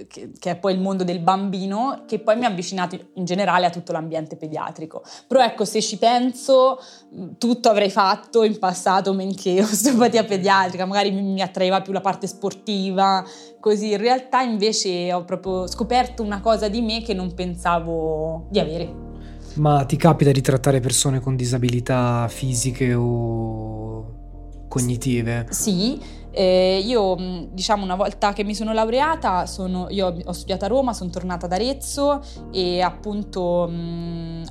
[0.09, 3.67] che, che, è poi il mondo del bambino, che poi mi ha avvicinato in generale
[3.67, 5.03] a tutto l'ambiente pediatrico.
[5.27, 6.79] Però ecco, se ci penso,
[7.37, 12.01] tutto avrei fatto in passato, men che osteopatia pediatrica, magari mi, mi attraeva più la
[12.01, 13.23] parte sportiva,
[13.59, 13.91] così.
[13.91, 19.07] In realtà invece ho proprio scoperto una cosa di me che non pensavo di avere.
[19.55, 25.47] Ma ti capita di trattare persone con disabilità fisiche o cognitive?
[25.49, 25.99] Sì,
[26.31, 27.15] Eh, io,
[27.51, 31.47] diciamo, una volta che mi sono laureata, sono, io ho studiato a Roma, sono tornata
[31.47, 34.45] ad Arezzo e appunto mh,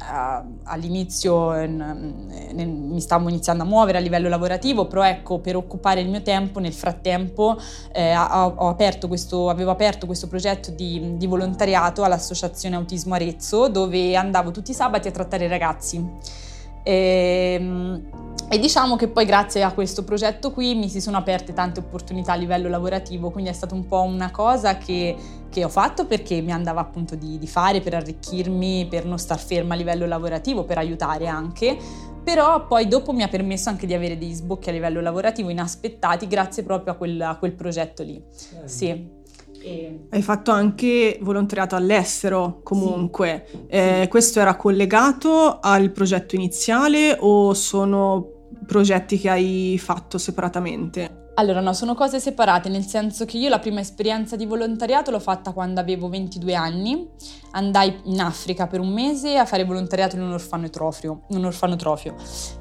[0.64, 6.00] all'inizio n- n- mi stavo iniziando a muovere a livello lavorativo, però ecco, per occupare
[6.00, 7.56] il mio tempo, nel frattempo
[7.92, 13.68] eh, ho, ho aperto questo, avevo aperto questo progetto di, di volontariato all'Associazione Autismo Arezzo,
[13.68, 16.46] dove andavo tutti i sabati a trattare i ragazzi.
[16.88, 18.02] E, ehm,
[18.50, 22.32] e diciamo che poi grazie a questo progetto qui mi si sono aperte tante opportunità
[22.32, 25.14] a livello lavorativo, quindi è stata un po' una cosa che,
[25.50, 29.38] che ho fatto perché mi andava appunto di, di, fare per arricchirmi, per non star
[29.38, 31.76] ferma a livello lavorativo, per aiutare anche,
[32.24, 36.26] però poi dopo mi ha permesso anche di avere degli sbocchi a livello lavorativo inaspettati
[36.26, 38.16] grazie proprio a quel, a quel progetto lì.
[38.16, 38.66] Eh.
[38.66, 39.17] Sì.
[39.60, 39.98] E...
[40.10, 43.46] Hai fatto anche volontariato all'estero comunque.
[43.50, 43.58] Sì.
[43.68, 44.08] Eh, sì.
[44.08, 48.32] Questo era collegato al progetto iniziale o sono
[48.66, 51.26] progetti che hai fatto separatamente?
[51.38, 55.20] Allora no, sono cose separate, nel senso che io la prima esperienza di volontariato l'ho
[55.20, 57.08] fatta quando avevo 22 anni,
[57.52, 62.16] andai in Africa per un mese a fare volontariato in un orfanotrofio, un orfanotrofio.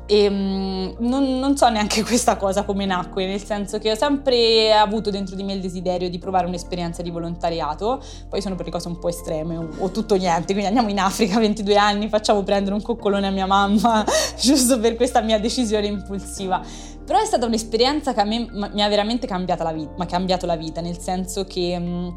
[0.05, 4.71] e um, non, non, so neanche questa cosa come nacque, nel senso che ho sempre
[4.71, 8.71] avuto dentro di me il desiderio di provare un'esperienza di volontariato, poi sono per le
[8.71, 12.09] cose un po' estreme o, o tutto niente, quindi andiamo in Africa a 22 anni,
[12.09, 14.05] facciamo prendere un coccolone a mia mamma,
[14.39, 16.95] giusto per questa mia decisione impulsiva.
[17.07, 20.57] Però è stata un'esperienza che a me mi ha veramente cambiato la vita, cambiato la
[20.57, 22.09] vita nel senso che, mm,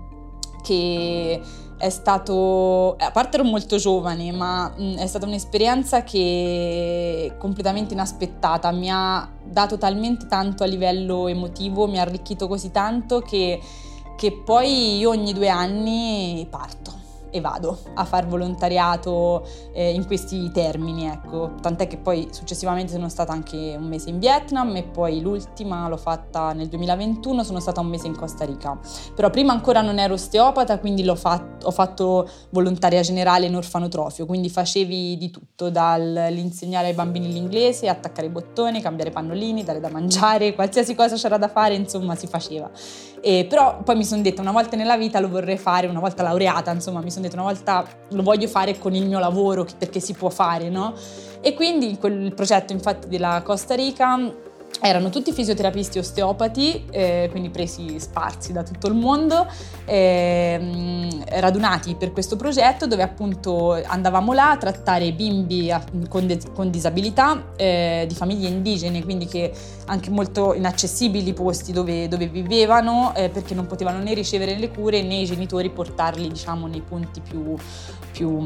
[0.64, 1.40] che
[1.78, 8.72] è stato, a parte ero molto giovane, ma mm, è stata un'esperienza che completamente inaspettata,
[8.72, 13.60] mi ha dato talmente tanto a livello emotivo, mi ha arricchito così tanto che,
[14.16, 16.99] che poi io ogni due anni parto
[17.30, 21.52] e vado a far volontariato eh, in questi termini, ecco.
[21.60, 25.96] Tant'è che poi successivamente sono stata anche un mese in Vietnam e poi l'ultima l'ho
[25.96, 28.78] fatta nel 2021, sono stata un mese in Costa Rica.
[29.14, 34.48] Però prima ancora non ero osteopata, quindi fatto, ho fatto volontaria generale in orfanotrofio, quindi
[34.48, 40.54] facevi di tutto, dall'insegnare ai bambini l'inglese, attaccare i bottoni, cambiare pannolini, dare da mangiare,
[40.56, 42.70] qualsiasi cosa c'era da fare, insomma si faceva.
[43.22, 46.22] E, però poi mi sono detta una volta nella vita lo vorrei fare, una volta
[46.22, 50.00] laureata, insomma mi sono detta una volta lo voglio fare con il mio lavoro perché
[50.00, 50.94] si può fare, no?
[51.40, 54.18] E quindi quel progetto infatti della Costa Rica
[54.80, 59.46] erano tutti fisioterapisti osteopati, eh, quindi presi sparsi da tutto il mondo,
[59.84, 65.72] eh, radunati per questo progetto dove appunto andavamo là a trattare bimbi
[66.08, 69.52] con, de- con disabilità eh, di famiglie indigene, quindi che
[69.86, 75.02] anche molto inaccessibili posti dove, dove vivevano eh, perché non potevano né ricevere le cure
[75.02, 77.54] né i genitori portarli diciamo nei punti più,
[78.12, 78.42] più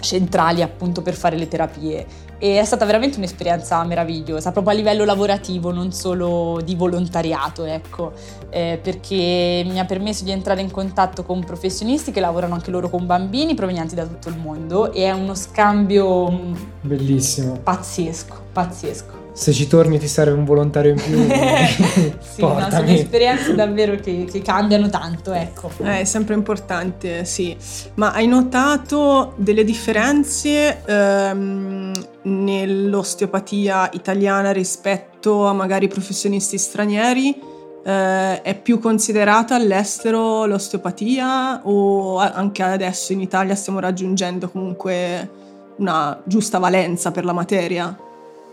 [0.00, 2.06] centrali appunto per fare le terapie
[2.38, 8.12] e è stata veramente un'esperienza meravigliosa proprio a livello lavorativo non solo di volontariato ecco.
[8.50, 12.88] Eh, perché mi ha permesso di entrare in contatto con professionisti che lavorano anche loro
[12.88, 17.58] con bambini provenienti da tutto il mondo e è uno scambio mm, bellissimo.
[17.62, 21.16] pazzesco pazzesco se ci torni ti serve un volontario in più.
[22.18, 25.70] sì, no, sono esperienze davvero che, che cambiano tanto, ecco.
[25.84, 27.56] Eh, è sempre importante, sì.
[27.94, 37.40] Ma hai notato delle differenze ehm, nell'osteopatia italiana rispetto a magari professionisti stranieri?
[37.84, 45.30] Eh, è più considerata all'estero l'osteopatia o anche adesso in Italia stiamo raggiungendo comunque
[45.76, 47.96] una giusta valenza per la materia?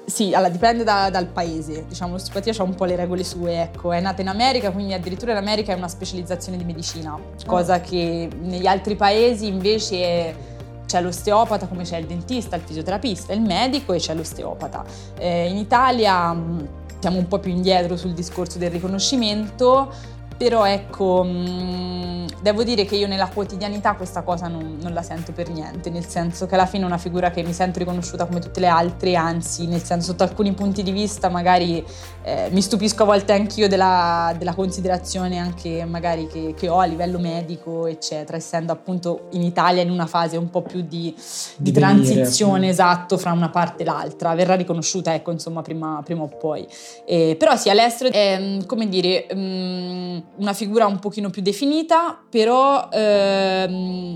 [0.06, 3.92] Sì, allora dipende da, dal paese, diciamo l'osteopatia ha un po' le regole sue, ecco,
[3.92, 8.30] è nata in America, quindi addirittura in America è una specializzazione di medicina, cosa che
[8.40, 10.54] negli altri paesi invece
[10.86, 14.86] c'è l'osteopata come c'è il dentista, il fisioterapista, il medico e c'è l'osteopata.
[15.18, 16.68] Eh, in Italia mh,
[17.00, 19.92] siamo un po' più indietro sul discorso del riconoscimento,
[20.38, 25.32] però ecco, mh, devo dire che io nella quotidianità questa cosa non, non, la sento
[25.32, 28.40] per niente, nel senso che alla fine è una figura che mi sento riconosciuta come
[28.40, 31.84] tutte le altre, anzi, nel senso sotto alcuni punti di vista magari
[32.22, 36.86] eh, mi stupisco a volte anch'io della, della considerazione anche magari che, che, ho a
[36.86, 41.16] livello medico, eccetera, essendo appunto in Italia in una fase un po' più di, di,
[41.58, 42.72] di transizione, venire.
[42.72, 46.68] esatto, fra una parte e l'altra, verrà riconosciuta, ecco, insomma, prima, prima o poi.
[47.06, 49.26] Eh, però sì, all'estero è, come dire...
[49.34, 54.14] Mh, una figura un pochino più definita, però ehm,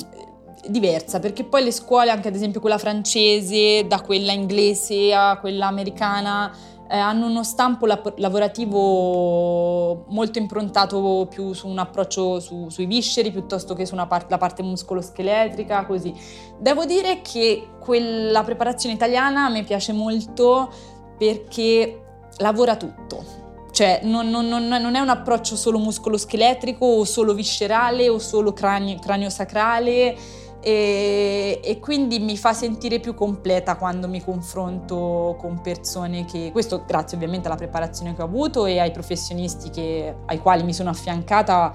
[0.67, 5.67] diversa, perché poi le scuole, anche ad esempio quella francese, da quella inglese a quella
[5.67, 6.53] americana,
[6.91, 13.31] eh, hanno uno stampo lap- lavorativo molto improntato più su un approccio su, sui visceri
[13.31, 16.13] piuttosto che sulla part- parte muscoloscheletrica, così.
[16.59, 20.69] Devo dire che quella preparazione italiana mi piace molto
[21.17, 22.03] perché
[22.37, 23.38] lavora tutto
[23.79, 28.51] cioè non, non, non, non è un approccio solo muscoloscheletrico o solo viscerale o solo
[28.51, 30.17] cranio, cranio-sacrale
[30.59, 36.83] e, e, quindi mi fa sentire più completa quando mi confronto con persone che, questo
[36.85, 40.89] grazie ovviamente alla preparazione che ho avuto e ai professionisti che, ai quali mi sono
[40.89, 41.73] affiancata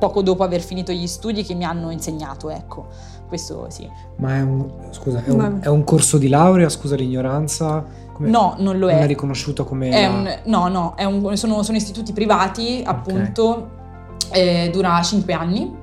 [0.00, 2.88] poco dopo aver finito gli studi che mi hanno insegnato, ecco,
[3.28, 3.88] questo sì.
[4.16, 7.99] Ma è un, scusa, è un, è un corso di laurea, scusa l'ignoranza?
[8.20, 8.94] Come, no, non lo è.
[8.94, 9.88] Non è riconosciuto come...
[9.88, 13.70] È un, no, no, un, sono, sono, istituti privati, appunto,
[14.28, 14.64] okay.
[14.66, 15.78] eh, dura 5 anni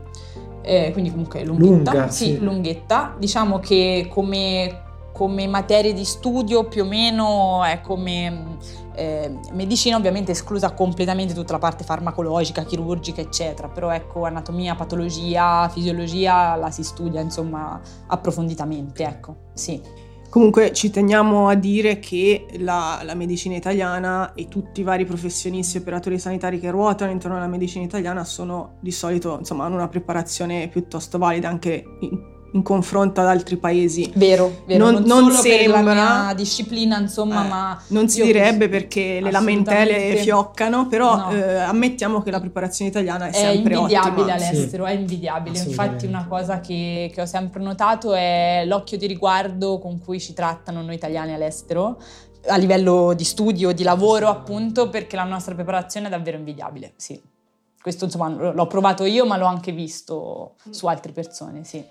[0.67, 1.91] eh, quindi comunque lunghetta.
[1.91, 3.15] Lunga, sì, sì, lunghetta.
[3.17, 4.81] Diciamo che come,
[5.13, 8.57] come materie di studio più o meno è come
[8.93, 15.69] eh, medicina ovviamente esclusa completamente tutta la parte farmacologica, chirurgica, eccetera, però ecco anatomia, patologia,
[15.69, 20.05] fisiologia la si studia insomma approfonditamente, ecco, sì.
[20.29, 25.77] Comunque ci teniamo a dire che la, la, medicina italiana e tutti i vari professionisti
[25.77, 29.87] e operatori sanitari che ruotano intorno alla medicina italiana sono di solito, insomma, hanno una
[29.87, 34.11] preparazione piuttosto valida anche in, in confronto ad altri paesi.
[34.15, 34.85] Vero, vero.
[34.89, 39.19] Non, non, non sembra per la mia disciplina, insomma, eh, ma non si direbbe perché
[39.21, 41.31] le lamentele fioccano, però no.
[41.31, 44.91] eh, ammettiamo che la preparazione italiana è, è sempre invidiabile all'estero, sì.
[44.91, 45.59] è invidiabile.
[45.59, 50.33] Infatti una cosa che, che ho sempre notato è l'occhio di riguardo con cui ci
[50.33, 51.99] trattano noi italiani all'estero
[52.49, 57.21] a livello di studio, di lavoro, appunto, perché la nostra preparazione è davvero invidiabile, sì.
[57.81, 61.83] Questo insomma l'ho provato io, ma l'ho anche visto su altre persone, sì.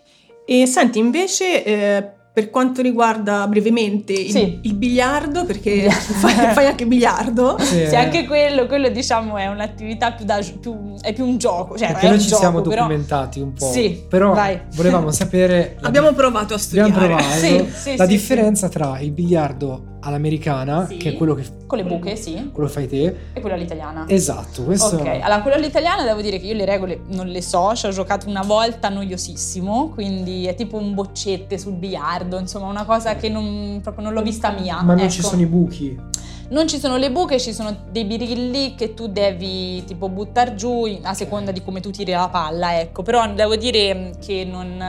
[0.47, 4.61] E senti, invece, eh, per quanto riguarda brevemente il, sì.
[4.63, 7.57] il biliardo, perché fai, fai, anche biliardo.
[7.59, 11.79] Sì, sì, anche quello, quello diciamo è un'attività più da più, è più un gioco.
[11.79, 13.51] Cioè, perché noi ci gioco, siamo documentati però...
[13.51, 13.73] un po'.
[13.73, 14.61] Sì, però vai.
[14.75, 15.79] volevamo sapere.
[15.81, 16.91] Abbiamo provato a studiare.
[16.91, 20.97] Abbiamo provato sì, la differenza tra il biliardo all'americana, sì.
[20.97, 21.45] che è quello che...
[21.67, 22.51] Con le buche, sì.
[22.53, 23.17] Quello che fai te.
[23.33, 24.05] E quello all'italiana.
[24.09, 24.97] Esatto, questo...
[24.97, 27.91] Ok, allora quello all'italiana devo dire che io le regole non le so, ci ho
[27.91, 33.29] giocato una volta noiosissimo, quindi è tipo un boccette sul biliardo, insomma una cosa che
[33.29, 34.77] non, proprio non l'ho vista mia.
[34.83, 35.11] Ma non ecco.
[35.11, 36.01] ci sono i buchi?
[36.49, 40.85] Non ci sono le buche, ci sono dei birilli che tu devi tipo buttare giù
[41.03, 43.03] a seconda di come tu tiri la palla, ecco.
[43.03, 44.81] Però devo dire che non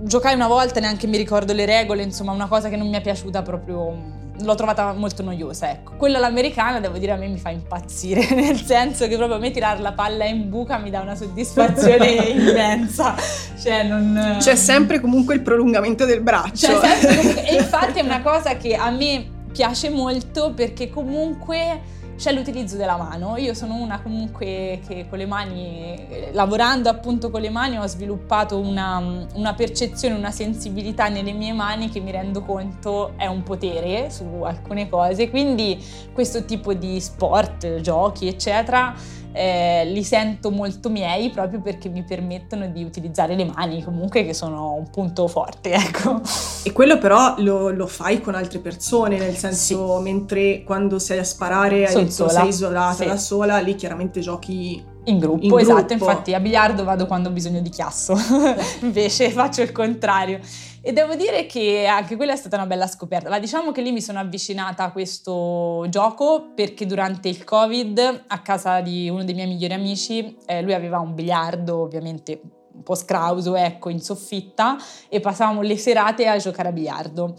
[0.00, 3.00] giocai una volta, neanche mi ricordo le regole, insomma, una cosa che non mi è
[3.00, 4.16] piaciuta proprio.
[4.40, 5.96] L'ho trovata molto noiosa, ecco.
[5.96, 9.50] Quella all'americana, devo dire, a me mi fa impazzire, nel senso che proprio a me
[9.50, 13.16] tirare la palla in buca mi dà una soddisfazione immensa.
[13.60, 14.36] Cioè, non...
[14.38, 16.68] C'è sempre comunque il prolungamento del braccio.
[16.68, 17.48] C'è sempre comunque...
[17.48, 22.96] E infatti è una cosa che a me piace molto perché comunque c'è l'utilizzo della
[22.96, 23.36] mano.
[23.36, 28.58] Io sono una comunque che con le mani, lavorando appunto con le mani, ho sviluppato
[28.58, 34.10] una, una, percezione, una sensibilità nelle mie mani che mi rendo conto è un potere
[34.10, 35.30] su alcune cose.
[35.30, 35.80] Quindi
[36.12, 38.92] questo tipo di sport, giochi, eccetera,
[39.32, 44.34] eh, li sento molto miei proprio perché mi permettono di utilizzare le mani comunque che
[44.34, 46.20] sono un punto forte, ecco.
[46.64, 50.02] E quello però lo, lo fai con altre persone, nel senso sì.
[50.02, 52.30] mentre quando sei a sparare hai detto sola.
[52.30, 53.06] sei isolata sì.
[53.06, 56.04] da sola, lì chiaramente giochi in gruppo, in esatto, gruppo.
[56.04, 58.14] infatti a biliardo vado quando ho bisogno di chiasso,
[58.82, 60.40] invece faccio il contrario.
[60.80, 63.28] E devo dire che anche quella è stata una bella scoperta.
[63.28, 68.40] Ma diciamo che lì mi sono avvicinata a questo gioco perché durante il Covid, a
[68.40, 72.40] casa di uno dei miei migliori amici, eh, lui aveva un biliardo ovviamente
[72.78, 74.76] un po' scrauso, ecco, in soffitta
[75.08, 77.34] e passavamo le serate a giocare a biliardo.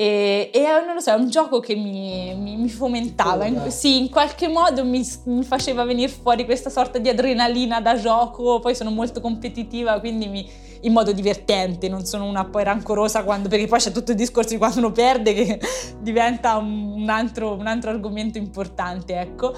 [0.00, 3.98] E, e, non lo so, è un gioco che mi, mi, mi fomentava, in, sì,
[3.98, 8.76] in qualche modo mi, mi, faceva venire fuori questa sorta di adrenalina da gioco, poi
[8.76, 10.48] sono molto competitiva, quindi
[10.82, 14.50] in modo divertente, non sono una poi rancorosa quando, perché poi c'è tutto il discorso
[14.50, 15.60] di quando uno perde che
[15.98, 19.52] diventa un altro, un altro argomento importante, ecco.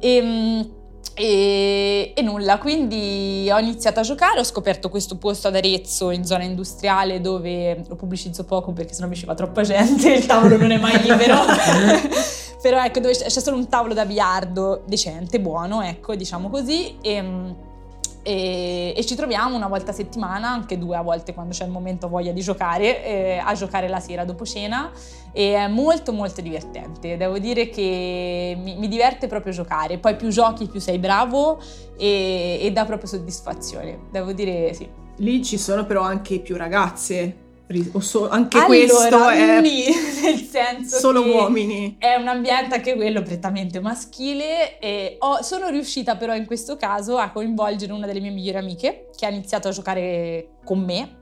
[0.00, 0.81] E, ehm,
[1.14, 6.24] e, e, nulla, quindi ho iniziato a giocare, ho scoperto questo posto ad Arezzo in
[6.24, 10.56] zona industriale dove lo pubblicizzo poco perché sennò mi ci va troppa gente, il tavolo
[10.56, 11.36] non è mai libero.
[12.62, 16.96] Però ecco, dove c'è solo un tavolo da biliardo decente, buono, ecco, diciamo così.
[17.00, 17.70] E,
[18.22, 21.70] e, e, ci troviamo una volta a settimana, anche due a volte quando c'è il
[21.70, 24.90] momento voglia di giocare, eh, a giocare la sera dopo cena
[25.32, 27.16] e è molto molto divertente.
[27.16, 31.60] Devo dire che mi, mi diverte proprio giocare, poi più giochi più sei bravo
[31.98, 34.88] e, e dà proprio soddisfazione, devo dire sì.
[35.16, 37.41] Lì ci sono però anche più ragazze
[38.00, 39.84] So, anche allora, questo è nì,
[40.22, 41.96] nel senso solo uomini.
[41.98, 47.16] È un ambiente anche quello prettamente maschile e ho, sono riuscita però in questo caso
[47.16, 51.20] a coinvolgere una delle mie migliori amiche che ha iniziato a giocare con me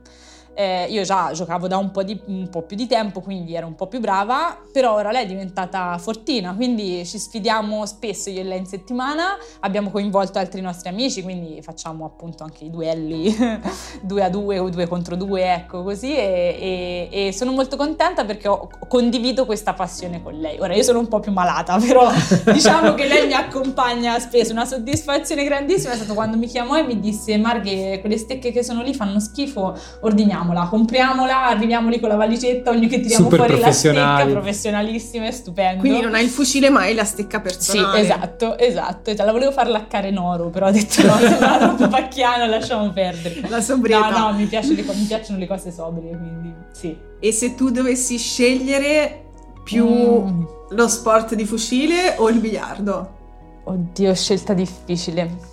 [0.53, 3.67] eh, io già giocavo da un po, di, un po' più di tempo, quindi ero
[3.67, 8.41] un po' più brava, però ora lei è diventata fortina, quindi ci sfidiamo spesso io
[8.41, 13.35] e lei in settimana, abbiamo coinvolto altri nostri amici, quindi facciamo appunto anche i duelli
[14.01, 18.25] due a due o due contro due, ecco così, e, e, e sono molto contenta
[18.25, 20.59] perché ho, condivido questa passione con lei.
[20.59, 22.11] Ora io sono un po' più malata, però
[22.51, 26.83] diciamo che lei mi accompagna spesso, una soddisfazione grandissima è stato quando mi chiamò e
[26.83, 31.99] mi disse Marghe, quelle stecche che sono lì fanno schifo, ordiniamo compriamola, compriamola, arriviamo lì
[31.99, 35.79] con la valigetta, ogni che tiriamo Super fuori la stecca, professionalissime, stupendo.
[35.79, 37.97] Quindi non hai il fucile ma hai la stecca personale.
[37.97, 39.15] Sì, esatto, esatto.
[39.15, 42.89] Cioè, la volevo far laccare in oro, però ho detto no, sembrava troppo pacchiano, lasciamo
[42.91, 43.47] perdere.
[43.47, 44.09] La sobrietà.
[44.09, 46.95] No, no, mi, piace, mi piacciono le cose sobrie, quindi sì.
[47.19, 49.25] E se tu dovessi scegliere
[49.63, 50.43] più mm.
[50.69, 53.19] lo sport di fucile o il biliardo?
[53.63, 55.50] Oddio, scelta difficile.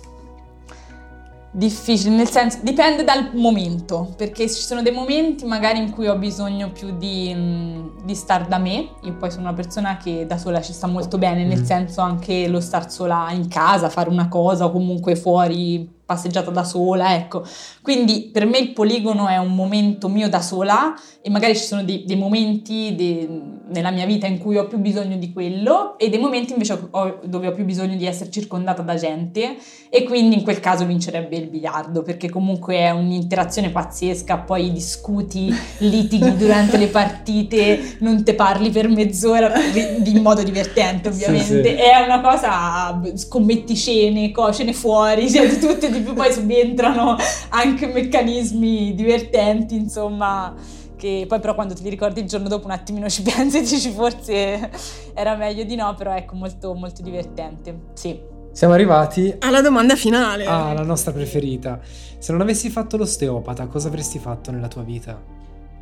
[1.51, 6.15] Difficile, nel senso, dipende dal momento, perché ci sono dei momenti magari in cui ho
[6.15, 10.37] bisogno più di, mm, di star da me, io poi sono una persona che da
[10.37, 11.63] sola ci sta molto bene, nel mm.
[11.63, 16.63] senso anche lo star sola in casa, fare una cosa o comunque fuori passeggiata da
[16.63, 17.45] sola, ecco.
[17.83, 21.83] Quindi per me il poligono è un momento mio da sola e magari ci sono
[21.83, 23.29] dei, dei momenti de,
[23.67, 27.19] nella mia vita in cui ho più bisogno di quello e dei momenti invece ho,
[27.25, 29.57] dove ho più bisogno di essere circondata da gente
[29.89, 35.53] e quindi in quel caso vincerebbe il biliardo perché comunque è un'interazione pazzesca, poi discuti,
[35.79, 41.75] litighi durante le partite, non te parli per mezz'ora in modo divertente ovviamente, sì, sì.
[41.75, 47.15] è una cosa, scommetti cene, cene fuori, cioè di tutte di più poi subentrano
[47.49, 50.53] anche meccanismi divertenti, insomma,
[50.95, 53.61] che poi però quando te li ricordi il giorno dopo un attimino ci pensi e
[53.61, 54.69] dici forse
[55.13, 58.37] era meglio di no, però ecco molto molto divertente, sì.
[58.51, 60.45] Siamo arrivati alla domanda finale.
[60.45, 61.79] Ah, la nostra preferita.
[62.17, 65.21] Se non avessi fatto l'osteopata, cosa avresti fatto nella tua vita?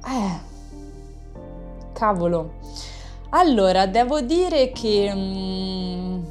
[0.05, 0.39] Eh,
[1.93, 2.55] cavolo.
[3.29, 5.11] Allora, devo dire che...
[5.13, 6.23] Mm,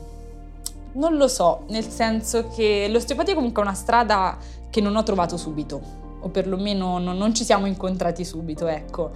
[0.97, 4.37] non lo so, nel senso che l'osteopatia è comunque una strada
[4.71, 5.81] che non ho trovato subito,
[6.21, 9.13] o perlomeno non, non ci siamo incontrati subito, ecco.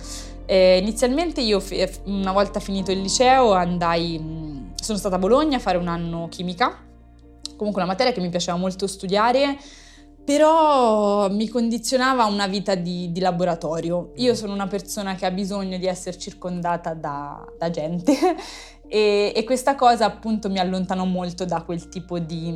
[0.46, 1.62] Eh, inizialmente io,
[2.04, 6.76] una volta finito il liceo, andai, sono stata a Bologna a fare un anno chimica,
[7.56, 9.58] comunque una materia che mi piaceva molto studiare,
[10.24, 14.12] però mi condizionava una vita di, di, laboratorio.
[14.16, 18.14] Io sono una persona che ha bisogno di essere circondata da, da gente
[18.92, 22.52] e, e, questa cosa appunto mi allontanò molto da quel tipo di,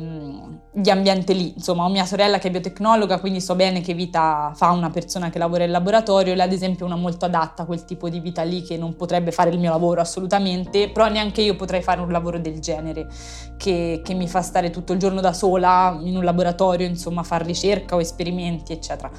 [0.69, 1.53] di, ambiente lì.
[1.55, 5.29] Insomma, ho mia sorella che è biotecnologa, quindi so bene che vita fa una persona
[5.29, 6.35] che lavora in laboratorio.
[6.35, 8.97] Lei ad esempio è una molto adatta a quel tipo di vita lì che non
[8.97, 13.07] potrebbe fare il mio lavoro assolutamente, però neanche io potrei fare un lavoro del genere,
[13.55, 17.45] che, che mi fa stare tutto il giorno da sola in un laboratorio, insomma, fare
[17.45, 19.09] ricerca o esperimenti, eccetera.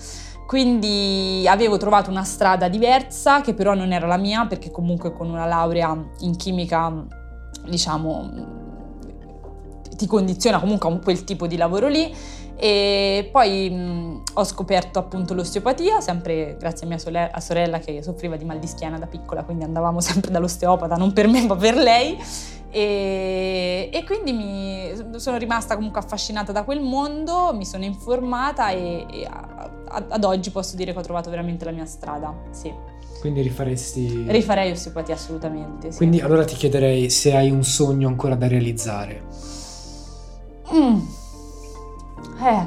[0.47, 5.28] Quindi avevo trovato una strada diversa che però non era la mia perché comunque con
[5.28, 7.05] una laurea in chimica
[7.64, 8.30] diciamo
[9.97, 12.14] ti condiziona comunque a quel tipo di lavoro lì.
[12.59, 18.03] E poi mh, ho scoperto appunto l'osteopatia, sempre grazie a mia sole- a sorella che
[18.03, 21.57] soffriva di mal di schiena da piccola, quindi andavamo sempre dall'osteopata, non per me ma
[21.57, 22.16] per lei
[22.71, 29.07] e, e, quindi mi sono rimasta comunque affascinata da quel mondo, mi sono informata e,
[29.11, 32.73] e a, a, ad oggi posso dire che ho trovato veramente la mia strada, sì.
[33.21, 34.27] Quindi rifaresti...
[34.29, 35.97] Rifarei osteopatia assolutamente, sì.
[35.97, 39.25] Quindi allora ti chiederei se hai un sogno ancora da realizzare.
[40.73, 41.01] Mm.
[42.43, 42.67] Eh,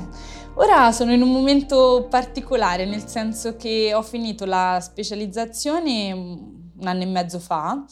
[0.55, 7.03] ora sono in un momento particolare, nel senso che ho finito la specializzazione un anno
[7.03, 7.83] e mezzo fa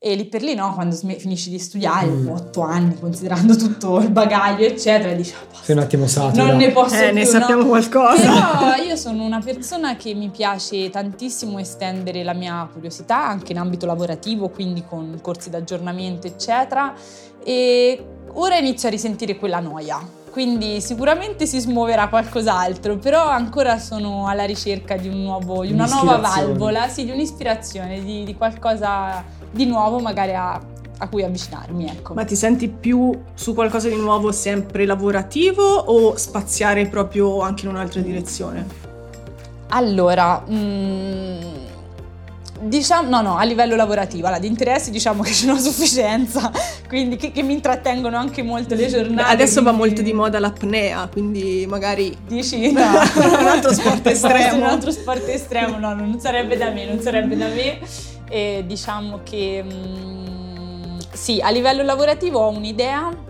[0.00, 2.28] e lì per lì, no, quando sm- finisci di studiare, mm.
[2.28, 6.44] otto anni, considerando tutto il bagaglio, eccetera, dici, oh, sei un attimo satira.
[6.46, 7.68] Non ne posso eh, più, ne sappiamo no?
[7.68, 8.56] qualcosa.
[8.58, 13.58] Però io sono una persona che mi piace tantissimo estendere la mia curiosità, anche in
[13.58, 16.94] ambito lavorativo, quindi con corsi d'aggiornamento, eccetera,
[17.42, 19.98] e ora inizio a risentire quella noia.
[20.30, 25.86] Quindi sicuramente si smuoverà qualcos'altro, però ancora sono alla ricerca di, un nuovo, di una
[25.86, 30.60] nuova valvola, sì, di un'ispirazione, di, di qualcosa di nuovo magari a,
[30.98, 31.86] a cui avvicinarmi.
[31.86, 32.14] Ecco.
[32.14, 37.70] Ma ti senti più su qualcosa di nuovo sempre lavorativo o spaziare proprio anche in
[37.70, 38.86] un'altra direzione?
[39.70, 41.40] Allora, mm,
[42.62, 46.50] diciamo, no, no, a livello lavorativo, allora, di interessi diciamo che ce n'ho sufficienza,
[46.88, 49.30] quindi che, che, mi intrattengono anche molto le giornate.
[49.30, 49.70] adesso quindi...
[49.70, 52.16] va molto di moda l'apnea, quindi magari...
[52.26, 52.72] Dici?
[52.78, 54.56] No, un altro sport estremo.
[54.56, 57.80] un altro sport estremo, no, non sarebbe da me, non sarebbe da me
[58.28, 63.26] e diciamo che mm, sì, a livello lavorativo ho un'idea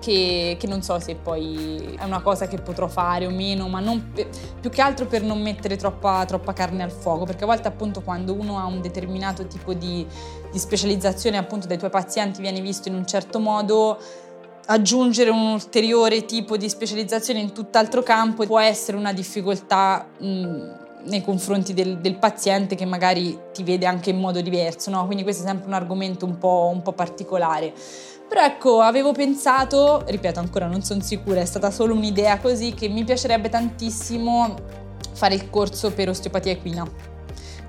[0.00, 3.82] che, che, non so se poi è una cosa che potrò fare o meno, ma
[4.14, 4.28] per,
[4.60, 8.02] più che altro per non mettere troppa, troppa, carne al fuoco, perché a volte appunto
[8.02, 10.06] quando uno ha un determinato tipo di,
[10.52, 13.98] di specializzazione appunto dai tuoi pazienti viene visto in un certo modo,
[14.66, 21.22] aggiungere un ulteriore tipo di specializzazione in tutt'altro campo può essere una difficoltà mh, nei
[21.22, 25.04] confronti del, del, paziente che magari ti vede anche in modo diverso, no?
[25.06, 27.72] quindi questo è sempre un argomento un po', un po' particolare.
[28.28, 32.88] Però ecco, avevo pensato, ripeto ancora non sono sicura, è stata solo un'idea così, che
[32.88, 34.54] mi piacerebbe tantissimo
[35.12, 36.84] fare il corso per osteopatia equina,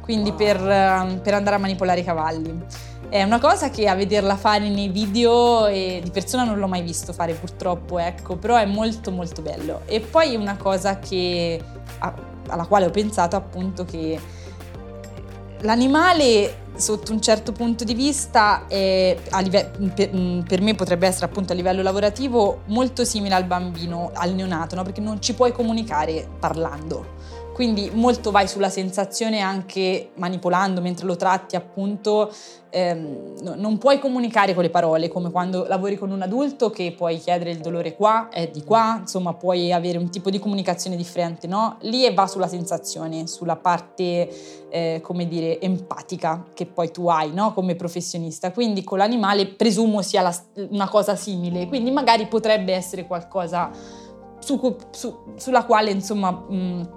[0.02, 0.38] quindi wow.
[0.38, 2.66] per, ehm, per andare a manipolare i cavalli.
[3.10, 6.82] È una cosa che a vederla fare nei video e di persona non l'ho mai
[6.82, 9.82] visto fare purtroppo, ecco, però è molto molto bello.
[9.86, 11.62] E poi una cosa che,
[12.48, 14.20] alla quale ho pensato appunto che
[15.62, 19.72] l'animale sotto un certo punto di vista è, live-
[20.46, 24.84] per, me potrebbe essere appunto a livello lavorativo molto simile al bambino, al neonato, no?
[24.84, 27.16] perché non ci puoi comunicare parlando
[27.58, 32.32] quindi molto vai sulla sensazione anche manipolando mentre lo tratti appunto,
[32.70, 37.18] ehm, non puoi comunicare con le parole come quando lavori con un adulto che puoi
[37.18, 41.48] chiedere il dolore qua, è di qua, insomma puoi avere un tipo di comunicazione differente,
[41.48, 41.78] no?
[41.82, 44.30] Lì va sulla sensazione, sulla parte,
[44.70, 47.54] eh, come dire, empatica che poi tu hai, no?
[47.54, 48.52] Come professionista.
[48.52, 50.36] Quindi con l'animale presumo sia la,
[50.70, 53.72] una cosa simile, quindi magari potrebbe essere qualcosa
[54.38, 56.30] su, su, sulla quale insomma...
[56.30, 56.97] Mh,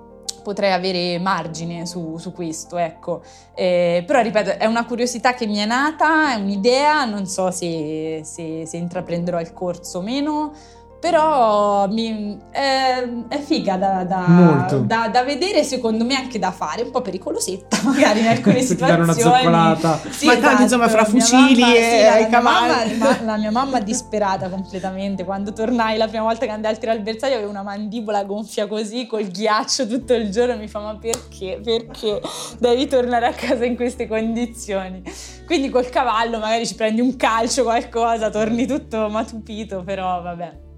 [0.51, 3.23] potrei avere margine su, su questo, ecco.
[3.55, 8.23] Eh, però ripeto, è una curiosità che mi è nata, è un'idea, non so se,
[8.25, 10.53] se, se intraprenderò il corso o meno
[11.01, 16.83] però mi, è, è, figa da, da, da, da, vedere secondo me anche da fare
[16.83, 20.01] un po' pericolosetta magari in alcune situazioni una zoccolata.
[20.11, 20.63] Sì, ma esatto.
[20.63, 22.99] insomma fra fucili mamma, e sì, cavalli.
[22.99, 25.25] la, la mia mamma disperata completamente.
[25.25, 28.67] Quando tornai la prima volta che andai al tiro al bersaglio avevo una mandibola gonfia
[28.67, 30.57] così col ghiaccio tutto il giorno.
[30.57, 31.61] Mi fa ma perché?
[31.65, 32.21] Perché
[32.59, 35.03] devi tornare a casa in queste condizioni?
[35.47, 40.69] Quindi col cavallo magari ci prendi un calcio qualcosa torni tutto matupito però vabbè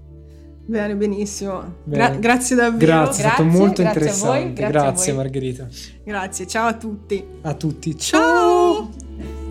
[0.65, 1.75] Bene, benissimo.
[1.83, 2.09] Bene.
[2.09, 2.85] Gra- grazie davvero.
[2.85, 4.53] Grazie, è stato molto grazie interessante.
[4.53, 5.67] Grazie, grazie Margherita.
[6.03, 7.23] Grazie, ciao a tutti.
[7.41, 8.89] A tutti, ciao.
[8.91, 9.41] ciao.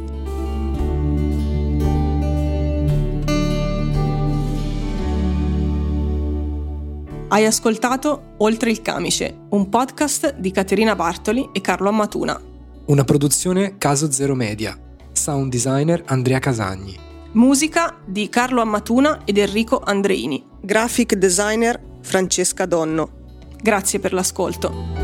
[7.28, 12.38] Hai ascoltato Oltre il camice, un podcast di Caterina Bartoli e Carlo Ammatuna.
[12.86, 14.78] Una produzione Caso Zero Media.
[15.12, 17.11] Sound designer Andrea Casagni.
[17.34, 20.44] Musica di Carlo Ammatuna ed Enrico Andreini.
[20.60, 23.20] Graphic designer Francesca Donno.
[23.56, 25.00] Grazie per l'ascolto.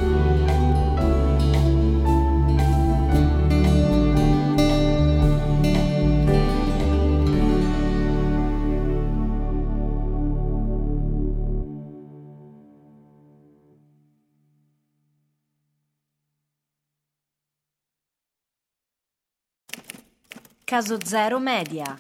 [20.65, 21.97] Caso Zero Media